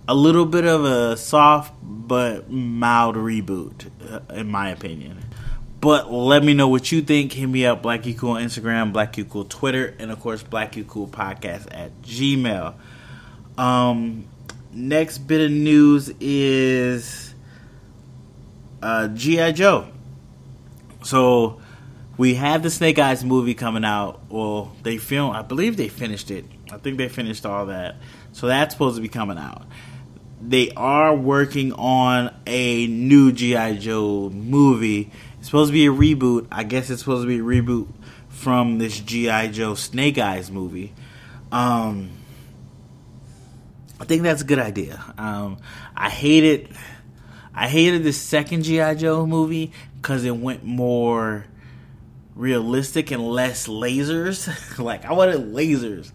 [0.08, 5.25] a little bit of a soft but mild reboot, uh, in my opinion.
[5.86, 7.32] But let me know what you think.
[7.32, 11.08] Hit me up, Blackie Cool on Instagram, Blackie Cool Twitter, and of course, Blackie Cool
[11.08, 12.74] Podcast at Gmail.
[13.56, 14.28] Um,
[14.74, 17.36] next bit of news is
[18.82, 19.52] uh, G.I.
[19.52, 19.88] Joe.
[21.04, 21.62] So
[22.18, 24.22] we have the Snake Eyes movie coming out.
[24.28, 26.46] Well, they filmed, I believe they finished it.
[26.72, 27.98] I think they finished all that.
[28.32, 29.68] So that's supposed to be coming out.
[30.42, 33.76] They are working on a new G.I.
[33.76, 35.12] Joe movie
[35.46, 36.48] it's supposed to be a reboot.
[36.52, 37.88] I guess it's supposed to be a reboot
[38.30, 40.92] from this GI Joe Snake Eyes movie.
[41.52, 42.10] Um,
[44.00, 45.04] I think that's a good idea.
[45.20, 45.60] Um,
[45.96, 46.76] I hated,
[47.54, 51.46] I hated the second GI Joe movie because it went more
[52.34, 54.80] realistic and less lasers.
[54.84, 56.12] like I wanted lasers.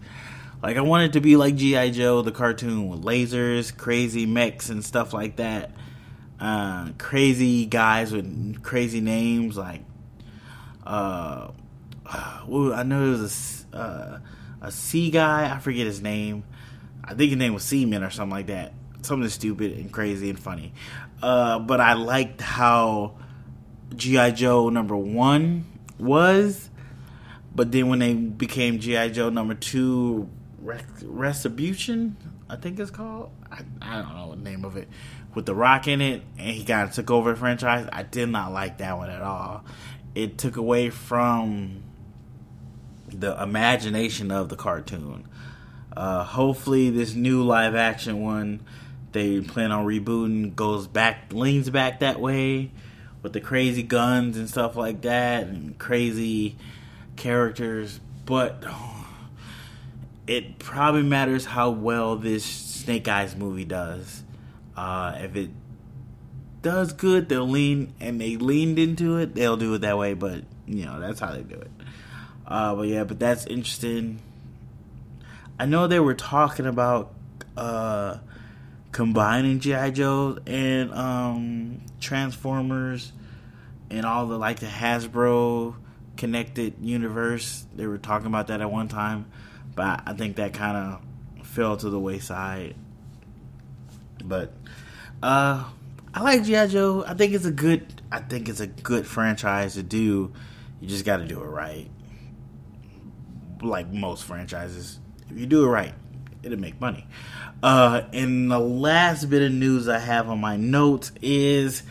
[0.61, 4.83] Like I wanted to be like GI Joe the cartoon with lasers, crazy mechs and
[4.83, 5.71] stuff like that
[6.41, 9.83] uh, crazy guys with crazy names like
[10.85, 11.51] uh,
[12.05, 15.53] I know it was a uh, guy.
[15.53, 16.43] I forget his name.
[17.03, 18.73] I think his name was Seaman or something like that.
[19.01, 20.73] Something stupid and crazy and funny.
[21.21, 23.17] Uh, but I liked how
[23.95, 25.65] GI Joe number one
[25.99, 26.69] was.
[27.53, 30.29] But then when they became GI Joe number two,
[30.61, 32.17] Retribution,
[32.49, 33.31] I think it's called.
[33.51, 34.87] I, I don't know the name of it
[35.33, 37.87] with The Rock in it, and he kind of took over the franchise.
[37.91, 39.63] I did not like that one at all.
[40.13, 41.83] It took away from
[43.07, 45.27] the imagination of the cartoon.
[45.95, 48.61] Uh, hopefully, this new live action one
[49.11, 52.71] they plan on rebooting goes back, leans back that way
[53.21, 56.55] with the crazy guns and stuff like that, and crazy
[57.17, 57.99] characters.
[58.25, 58.63] But
[60.27, 64.23] it probably matters how well this Snake Eyes movie does.
[64.75, 65.49] Uh, if it
[66.61, 69.35] does good, they'll lean and they leaned into it.
[69.35, 71.71] They'll do it that way, but you know that's how they do it.
[72.47, 74.19] Uh, but yeah, but that's interesting.
[75.59, 77.13] I know they were talking about
[77.55, 78.17] uh,
[78.91, 83.11] combining GI Joe and um, Transformers
[83.89, 85.75] and all the like the Hasbro
[86.17, 87.65] connected universe.
[87.75, 89.25] They were talking about that at one time,
[89.75, 92.75] but I think that kind of fell to the wayside.
[94.21, 94.53] But
[95.21, 95.63] uh,
[96.13, 97.03] I like GI Joe.
[97.07, 98.01] I think it's a good.
[98.11, 100.31] I think it's a good franchise to do.
[100.79, 101.89] You just got to do it right.
[103.61, 105.93] Like most franchises, if you do it right,
[106.43, 107.07] it'll make money.
[107.63, 111.83] Uh, and the last bit of news I have on my notes is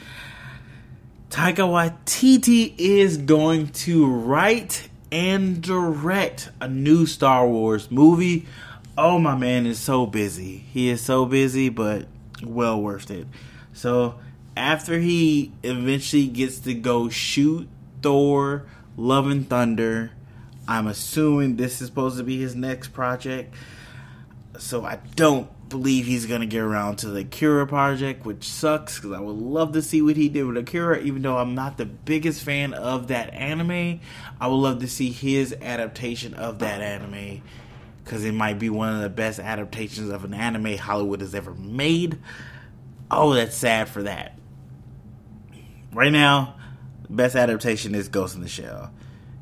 [1.30, 8.46] Taika Waititi is going to write and direct a new Star Wars movie.
[8.98, 10.58] Oh, my man is so busy.
[10.58, 12.06] He is so busy, but
[12.42, 13.26] well worth it.
[13.72, 14.18] So
[14.56, 17.68] after he eventually gets to go shoot
[18.02, 20.12] Thor, Love and Thunder,
[20.66, 23.54] I'm assuming this is supposed to be his next project.
[24.58, 29.12] So I don't believe he's gonna get around to the Akira project, which sucks because
[29.12, 31.00] I would love to see what he did with Akira.
[31.00, 34.00] Even though I'm not the biggest fan of that anime,
[34.40, 37.42] I would love to see his adaptation of that anime
[38.10, 41.54] because it might be one of the best adaptations of an anime Hollywood has ever
[41.54, 42.18] made.
[43.08, 44.36] Oh, that's sad for that.
[45.92, 46.56] Right now,
[47.08, 48.92] best adaptation is Ghost in the Shell.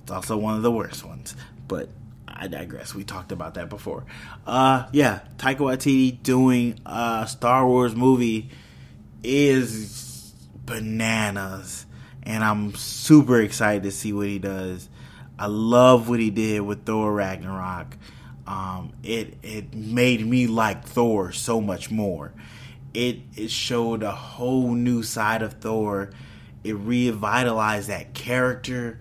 [0.02, 1.34] It's also one of the worst ones,
[1.66, 1.88] but
[2.26, 2.94] I digress.
[2.94, 4.04] We talked about that before.
[4.46, 8.50] Uh, yeah, Taika Waititi doing a Star Wars movie
[9.22, 10.34] is
[10.66, 11.86] bananas,
[12.22, 14.90] and I'm super excited to see what he does.
[15.38, 17.96] I love what he did with Thor Ragnarok
[18.48, 22.32] um, it it made me like Thor so much more.
[22.94, 26.10] It it showed a whole new side of Thor.
[26.64, 28.98] It revitalized that character.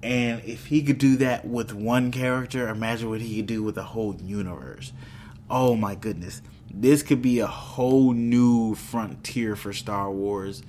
[0.00, 3.76] And if he could do that with one character, imagine what he could do with
[3.76, 4.92] a whole universe.
[5.50, 6.40] Oh my goodness.
[6.72, 10.62] This could be a whole new frontier for Star Wars.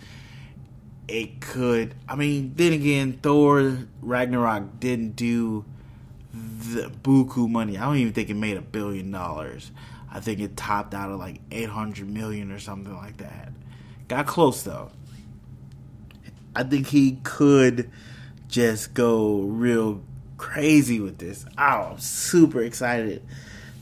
[1.07, 5.65] It could, I mean, then again, Thor Ragnarok didn't do
[6.33, 7.77] the buku money.
[7.77, 9.71] I don't even think it made a billion dollars.
[10.11, 13.51] I think it topped out at like 800 million or something like that.
[14.07, 14.91] Got close though.
[16.55, 17.91] I think he could
[18.47, 20.01] just go real
[20.37, 21.45] crazy with this.
[21.57, 23.23] Oh, I'm super excited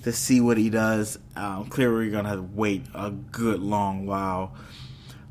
[0.04, 1.18] to see what he does.
[1.36, 4.54] Um, clearly, we're gonna have to wait a good long while.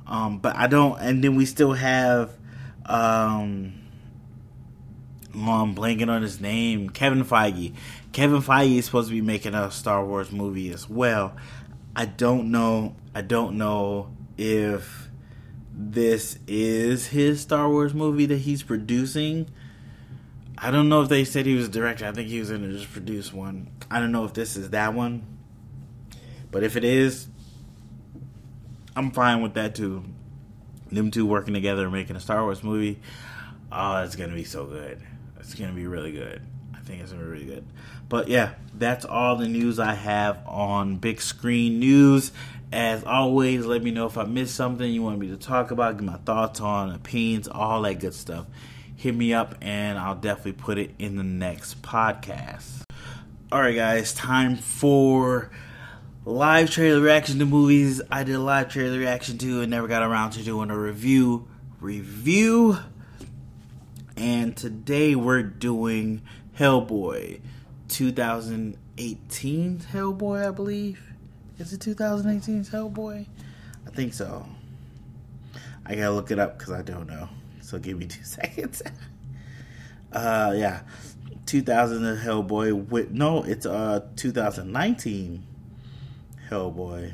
[0.06, 2.30] Um, but I don't, and then we still have.
[2.86, 3.85] Um,
[5.36, 6.88] I'm blanking on his name.
[6.88, 7.74] Kevin Feige.
[8.12, 11.36] Kevin Feige is supposed to be making a Star Wars movie as well.
[11.94, 12.96] I don't know.
[13.14, 14.08] I don't know
[14.38, 15.08] if
[15.72, 19.50] this is his Star Wars movie that he's producing.
[20.56, 22.06] I don't know if they said he was director.
[22.06, 23.68] I think he was going to just produce one.
[23.90, 25.26] I don't know if this is that one.
[26.50, 27.28] But if it is,
[28.96, 30.04] I'm fine with that too.
[30.90, 32.98] Them two working together making a Star Wars movie.
[33.70, 35.02] Oh, it's going to be so good.
[35.46, 36.42] It's to be really good.
[36.74, 37.64] I think it's to be really good.
[38.08, 42.32] But yeah, that's all the news I have on Big Screen News.
[42.72, 45.96] As always, let me know if I missed something you want me to talk about,
[45.96, 48.46] get my thoughts on, opinions, all that good stuff
[48.96, 52.82] hit me up and I'll definitely put it in the next podcast.
[53.52, 55.50] Alright, guys, time for
[56.24, 60.02] live trailer reaction to movies I did a live trailer reaction to and never got
[60.02, 61.46] around to doing a review.
[61.78, 62.78] Review.
[64.16, 66.22] And today we're doing
[66.58, 67.40] Hellboy
[67.88, 71.02] 2018 Hellboy, I believe.
[71.58, 73.26] Is it 2018 Hellboy?
[73.86, 74.46] I think so.
[75.84, 77.28] I gotta look it up because I don't know.
[77.60, 78.82] So give me two seconds.
[80.12, 80.80] uh, yeah,
[81.44, 85.44] 2000 Hellboy with no, it's uh 2019
[86.50, 87.12] Hellboy.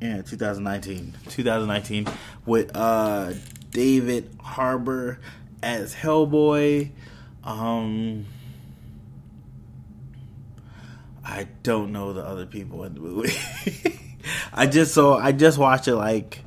[0.00, 2.06] Yeah, 2019, 2019
[2.46, 3.32] with uh
[3.72, 5.18] David Harbour
[5.62, 6.90] as Hellboy.
[7.42, 8.26] Um,
[11.24, 13.34] I don't know the other people in the movie.
[14.52, 16.44] I just saw I just watched it like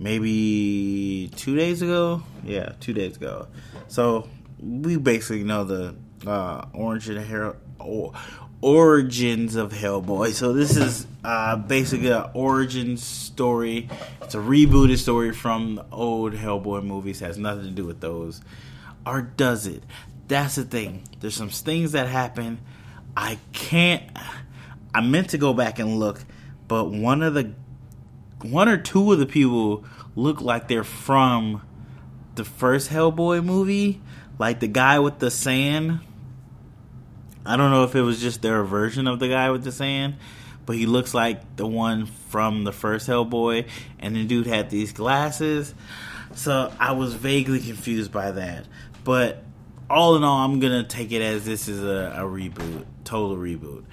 [0.00, 2.22] maybe two days ago.
[2.44, 3.48] Yeah, two days ago.
[3.88, 4.28] So
[4.58, 5.94] we basically know the
[6.26, 8.12] uh, origin of Hell, or,
[8.60, 10.32] origins of Hellboy.
[10.32, 13.88] So this is uh, basically an origin story.
[14.22, 17.22] It's a rebooted story from the old Hellboy movies.
[17.22, 18.40] It has nothing to do with those,
[19.04, 19.82] or does it?
[20.28, 21.04] That's the thing.
[21.20, 22.58] There's some things that happen.
[23.16, 24.02] I can't.
[24.94, 26.24] I meant to go back and look,
[26.68, 27.52] but one of the
[28.42, 29.84] one or two of the people
[30.14, 31.62] look like they're from
[32.34, 34.00] the first Hellboy movie,
[34.38, 36.00] like the guy with the sand.
[37.46, 40.16] I don't know if it was just their version of the guy with the sand,
[40.64, 43.68] but he looks like the one from the first Hellboy,
[43.98, 45.74] and the dude had these glasses.
[46.34, 48.66] So I was vaguely confused by that.
[49.04, 49.44] But
[49.88, 53.84] all in all, I'm gonna take it as this is a, a reboot, total reboot.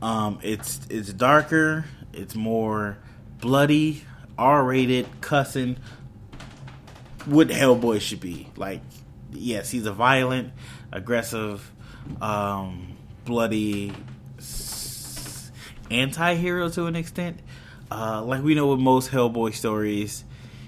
[0.00, 2.96] Um, it's it's darker, it's more
[3.40, 4.04] bloody,
[4.38, 5.78] R-rated, cussing.
[7.26, 8.80] What Hellboy should be like.
[9.32, 10.52] Yes, he's a violent,
[10.90, 11.70] aggressive,
[12.20, 12.89] um,
[13.24, 13.92] bloody
[15.90, 17.40] anti-hero to an extent.
[17.90, 20.24] Uh, like we know with most Hellboy stories,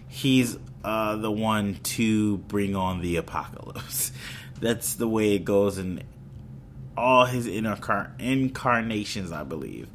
[0.09, 4.13] he's uh, the one to bring on the apocalypse.
[4.61, 6.03] That's the way it goes in
[6.97, 9.89] all his incar- incarnations, I believe.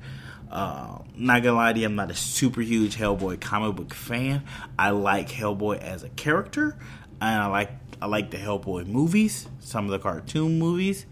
[0.52, 4.44] Uh, not gonna lie to you, I'm not a super huge Hellboy comic book fan.
[4.80, 6.78] I like Hellboy as a character,
[7.22, 11.06] and I like I like the Hellboy movies, some of the cartoon movies.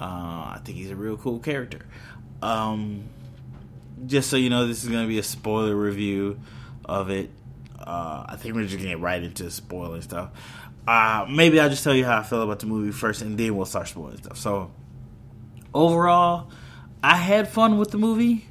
[0.00, 0.04] Uh,
[0.54, 1.86] I think he's a real cool character.
[2.42, 3.04] Um,
[4.06, 6.38] just so you know, this is gonna be a spoiler review
[6.84, 7.30] of it.
[7.78, 10.30] Uh, I think we're just gonna get right into spoiling stuff.
[10.86, 13.56] Uh, maybe I'll just tell you how I feel about the movie first, and then
[13.56, 14.36] we'll start spoiling stuff.
[14.36, 14.70] So,
[15.72, 16.50] overall,
[17.02, 18.46] I had fun with the movie.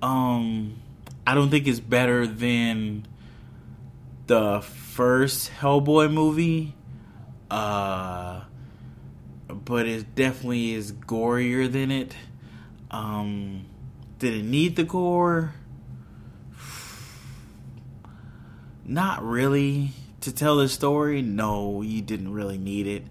[0.00, 0.76] Um,
[1.26, 3.06] I don't think it's better than
[4.26, 6.74] the first Hellboy movie.
[7.50, 8.42] Uh,
[9.48, 12.14] but it definitely is gorier than it.
[12.90, 13.66] Um,
[14.18, 15.54] did it need the gore?
[18.84, 19.90] Not really.
[20.22, 23.02] To tell the story, no, you didn't really need it.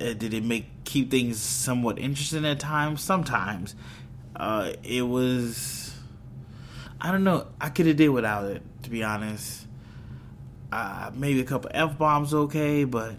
[0.00, 3.02] Uh, did it make keep things somewhat interesting at times?
[3.02, 3.74] Sometimes.
[4.36, 5.92] Uh, it was.
[7.00, 7.48] I don't know.
[7.60, 9.66] I could have did without it, to be honest.
[10.70, 13.14] Uh, maybe a couple f bombs okay, but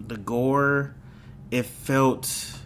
[0.00, 0.94] the gore,
[1.50, 2.58] it felt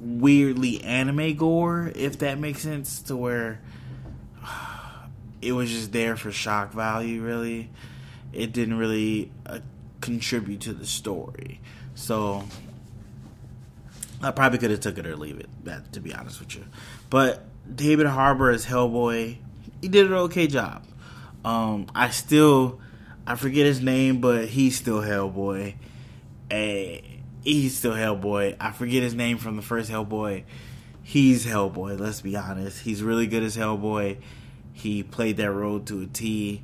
[0.00, 3.60] weirdly anime gore, if that makes sense, to where
[5.42, 7.22] it was just there for shock value.
[7.22, 7.70] Really,
[8.32, 9.60] it didn't really uh,
[10.00, 11.60] contribute to the story.
[11.94, 12.44] So
[14.22, 15.48] I probably could have took it or leave it.
[15.64, 16.64] That, to be honest with you,
[17.10, 19.36] but David Harbour as Hellboy,
[19.80, 20.84] he did an okay job.
[21.44, 22.80] Um, I still,
[23.26, 25.74] I forget his name, but he's still Hellboy.
[26.52, 27.00] Uh,
[27.42, 28.56] he's still Hellboy.
[28.60, 30.44] I forget his name from the first Hellboy.
[31.02, 31.98] He's Hellboy.
[31.98, 32.82] Let's be honest.
[32.82, 34.18] He's really good as Hellboy.
[34.74, 36.62] He played that role to a T.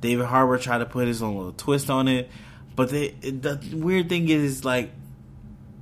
[0.00, 2.30] David Harbour tried to put his own little twist on it,
[2.76, 4.92] but the the weird thing is like,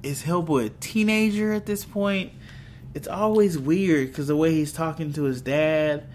[0.02, 2.32] is Hellboy a teenager at this point?
[2.94, 6.06] It's always weird because the way he's talking to his dad,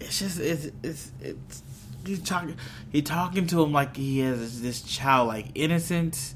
[0.00, 1.62] it's just it's it's it's
[2.08, 2.56] he's talking
[2.90, 6.34] he talking to him like he has this childlike innocence,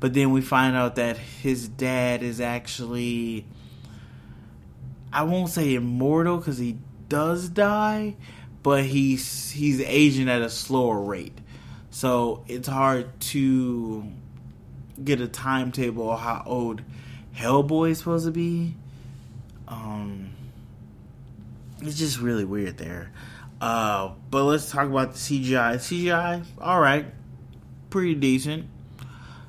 [0.00, 3.46] but then we find out that his dad is actually
[5.12, 6.76] I won't say immortal because he
[7.08, 8.16] does die,
[8.62, 11.38] but he's he's aging at a slower rate.
[11.90, 14.04] So it's hard to
[15.02, 16.82] get a timetable of how old
[17.36, 18.74] Hellboy is supposed to be.
[19.68, 20.30] Um,
[21.80, 23.12] it's just really weird there.
[23.64, 25.76] Uh, but let's talk about the CGI.
[25.76, 27.06] CGI, all right,
[27.88, 28.66] pretty decent.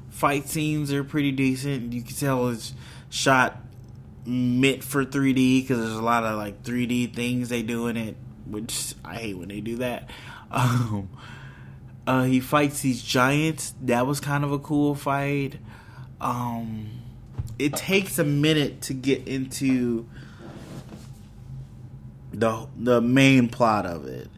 [0.09, 1.91] Fight scenes are pretty decent.
[1.91, 2.73] You can tell it's
[3.09, 3.57] shot
[4.25, 8.15] meant for 3D because there's a lot of like 3D things they do in it,
[8.45, 10.09] which I hate when they do that.
[10.51, 11.09] Um,
[12.07, 13.73] uh, he fights these giants.
[13.81, 15.55] That was kind of a cool fight.
[16.21, 17.01] Um,
[17.59, 20.07] it takes a minute to get into
[22.39, 24.29] the the main plot of it.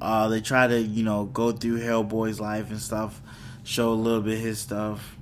[0.00, 3.20] Uh, they try to you know go through Hellboy's life and stuff,
[3.62, 5.16] show a little bit his stuff.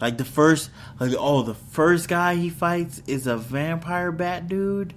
[0.00, 4.94] Like the first, like oh, the first guy he fights is a vampire bat dude,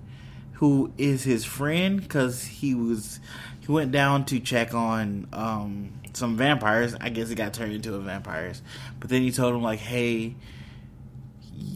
[0.54, 3.20] who is his friend because he was
[3.60, 6.96] he went down to check on um, some vampires.
[7.00, 8.62] I guess he got turned into a vampires,
[9.00, 10.36] but then he told him like, hey,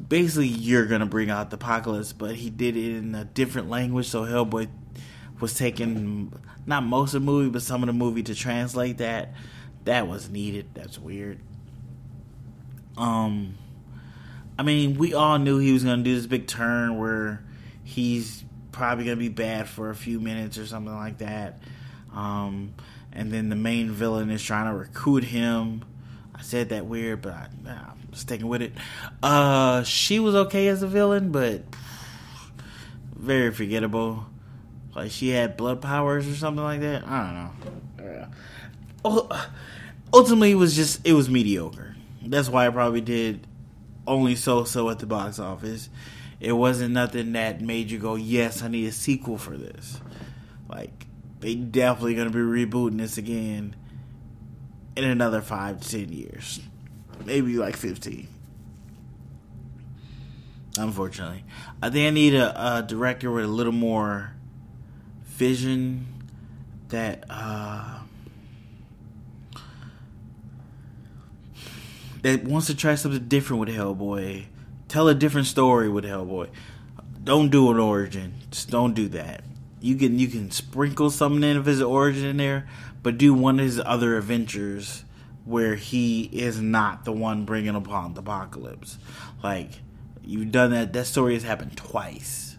[0.07, 4.07] basically you're gonna bring out the apocalypse, but he did it in a different language,
[4.07, 4.67] so Hellboy
[5.39, 6.31] was taking
[6.65, 9.33] not most of the movie, but some of the movie to translate that.
[9.85, 10.67] That was needed.
[10.75, 11.39] That's weird.
[12.97, 13.55] Um,
[14.59, 17.43] I mean, we all knew he was gonna do this big turn where
[17.83, 21.59] he's probably gonna be bad for a few minutes or something like that.
[22.13, 22.75] Um,
[23.11, 25.83] and then the main villain is trying to recruit him.
[26.41, 28.73] I said that weird, but I, I'm sticking with it.
[29.21, 31.61] Uh, she was okay as a villain, but
[33.15, 34.25] very forgettable.
[34.95, 37.07] Like she had blood powers or something like that.
[37.07, 37.51] I
[37.95, 38.27] don't know.
[39.05, 39.45] Uh,
[40.11, 41.95] ultimately, it was just it was mediocre.
[42.25, 43.45] That's why I probably did
[44.07, 45.89] only so so at the box office.
[46.39, 50.01] It wasn't nothing that made you go, "Yes, I need a sequel for this."
[50.67, 51.05] Like
[51.39, 53.75] they definitely gonna be rebooting this again
[54.95, 56.59] in another five to ten years,
[57.25, 58.27] maybe like fifteen.
[60.77, 61.43] Unfortunately,
[61.81, 64.33] I think I need a, a director with a little more
[65.25, 66.07] vision
[66.89, 67.99] that uh,
[72.21, 74.45] that wants to try something different with Hellboy.
[74.87, 76.49] Tell a different story with Hellboy.
[77.23, 78.33] Don't do an origin.
[78.49, 79.43] Just don't do that.
[79.79, 82.67] You can you can sprinkle something in if of his origin in there,
[83.03, 85.03] but do one of his other adventures
[85.45, 88.97] where he is not the one bringing upon the apocalypse.
[89.43, 89.81] Like
[90.23, 90.93] you've done that.
[90.93, 92.57] That story has happened twice.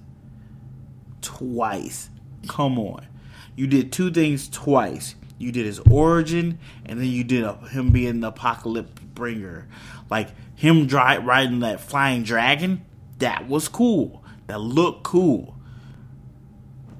[1.20, 2.10] Twice.
[2.48, 3.06] Come on.
[3.54, 5.14] You did two things twice.
[5.38, 9.68] You did his origin, and then you did a, him being the apocalypse bringer.
[10.10, 12.84] Like him dry, riding that flying dragon.
[13.18, 14.24] That was cool.
[14.46, 15.56] That looked cool.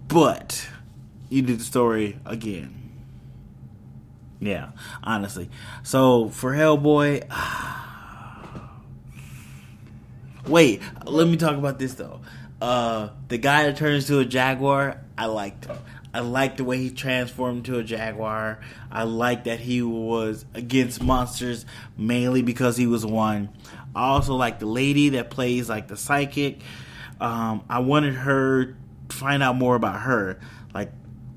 [0.09, 0.69] But
[1.29, 2.82] you did the story again.
[4.43, 4.71] Yeah,
[5.05, 5.49] honestly.
[5.85, 7.31] So for Hellboy,
[10.49, 12.21] wait, let me talk about this though.
[12.61, 15.69] Uh, the guy that turns to a jaguar, I liked.
[16.13, 18.59] I liked the way he transformed into a jaguar.
[18.91, 21.65] I liked that he was against monsters
[21.97, 23.49] mainly because he was one.
[23.95, 26.63] I also like the lady that plays like the psychic.
[27.21, 28.75] Um, I wanted her
[29.09, 30.41] to find out more about her.
[30.75, 30.91] Like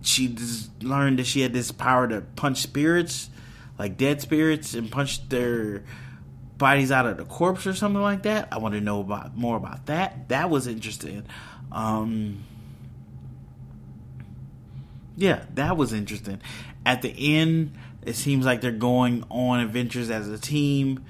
[0.05, 3.29] she just learned that she had this power to punch spirits,
[3.77, 5.83] like dead spirits, and punch their
[6.57, 8.47] bodies out of the corpse or something like that.
[8.51, 10.29] I want to know about more about that.
[10.29, 11.23] That was interesting.
[11.71, 12.43] Um,
[15.17, 16.41] yeah, that was interesting.
[16.85, 17.73] At the end,
[18.05, 21.03] it seems like they're going on adventures as a team.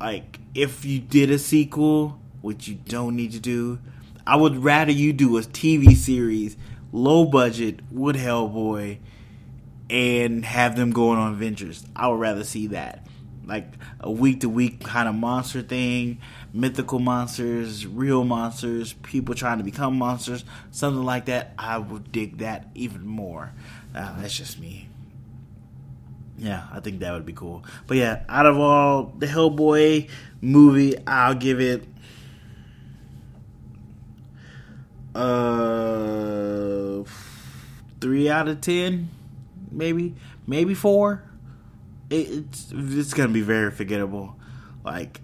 [0.00, 3.78] Like if you did a sequel, which you don't need to do,
[4.26, 6.56] I would rather you do a TV series,
[6.92, 8.98] low budget, with Hellboy,
[9.90, 11.84] and have them going on adventures.
[11.94, 13.06] I would rather see that.
[13.46, 13.66] like
[14.00, 16.18] a week to week kind of monster thing,
[16.52, 22.38] mythical monsters, real monsters, people trying to become monsters, something like that, I would dig
[22.38, 23.52] that even more.
[23.94, 24.88] Uh, that's just me.
[26.38, 27.64] Yeah, I think that would be cool.
[27.86, 30.10] But yeah, out of all the Hellboy
[30.42, 31.84] movie, I'll give it
[35.14, 36.55] uh
[38.06, 39.10] three out of ten,
[39.72, 40.14] maybe,
[40.46, 41.24] maybe four.
[42.08, 44.36] It, it's it's gonna be very forgettable.
[44.84, 45.20] Like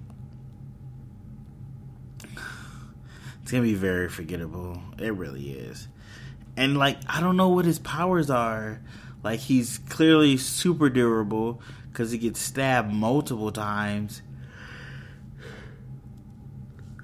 [3.41, 4.83] it's gonna be very forgettable.
[4.99, 5.87] It really is.
[6.57, 8.83] And like I don't know what his powers are.
[9.23, 11.63] Like he's clearly super durable
[11.93, 14.23] because he gets stabbed multiple times.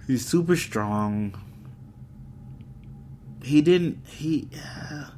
[0.08, 1.40] He's super strong.
[3.44, 4.04] He didn't.
[4.08, 4.48] He
[4.90, 5.10] uh,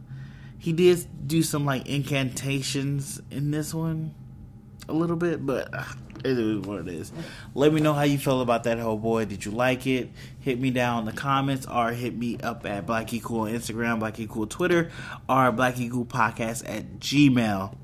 [0.60, 4.14] he did do some like incantations in this one,
[4.88, 5.84] a little bit, but uh,
[6.22, 7.10] it is what it is.
[7.54, 9.26] Let me know how you feel about that Hellboy.
[9.26, 10.10] Did you like it?
[10.40, 14.28] Hit me down in the comments or hit me up at Blackie Cool Instagram, Blackie
[14.28, 14.90] Cool Twitter,
[15.28, 17.74] or Blackie Cool Podcast at Gmail.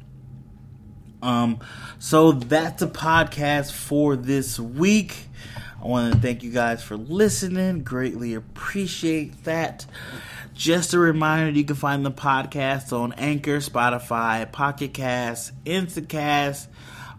[1.22, 1.60] Um,
[1.98, 5.28] so that's a podcast for this week.
[5.82, 7.84] I want to thank you guys for listening.
[7.84, 9.86] Greatly appreciate that.
[10.54, 16.66] Just a reminder, you can find the podcast on Anchor, Spotify, Pocket Cast, Instacast,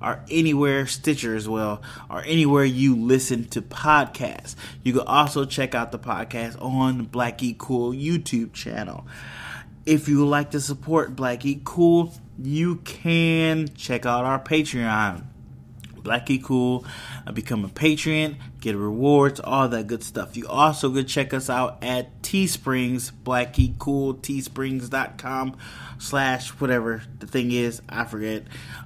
[0.01, 4.55] or anywhere, Stitcher as well, or anywhere you listen to podcasts.
[4.83, 9.05] You can also check out the podcast on Black Geek Cool YouTube channel.
[9.85, 15.25] If you would like to support Black Geek Cool, you can check out our Patreon.
[16.07, 16.85] Black Geek Cool,
[17.27, 20.37] uh, become a patron, get rewards, all that good stuff.
[20.37, 25.57] You also could check us out at Teesprings, Blackie Cool, teesprings.com
[25.99, 28.43] slash whatever the thing is, I forget.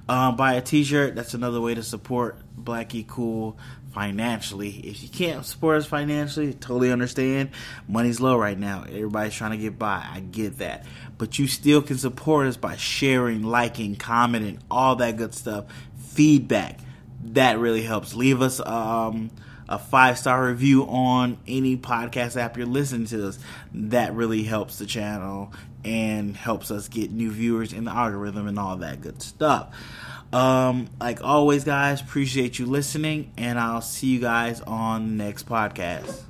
[0.08, 3.56] Um, buy a t-shirt, that's another way to support Blackie Cool
[3.92, 4.70] financially.
[4.70, 7.50] If you can't support us financially, totally understand.
[7.86, 8.82] Money's low right now.
[8.82, 10.04] Everybody's trying to get by.
[10.12, 10.86] I get that.
[11.18, 15.66] But you still can support us by sharing, liking, commenting, all that good stuff.
[16.14, 16.80] Feedback
[17.22, 18.14] that really helps.
[18.14, 19.30] Leave us um,
[19.68, 23.38] a five star review on any podcast app you're listening to us.
[23.72, 25.52] That really helps the channel
[25.84, 29.74] and helps us get new viewers in the algorithm and all that good stuff.
[30.32, 35.46] Um, like always, guys, appreciate you listening, and I'll see you guys on the next
[35.46, 36.22] podcast.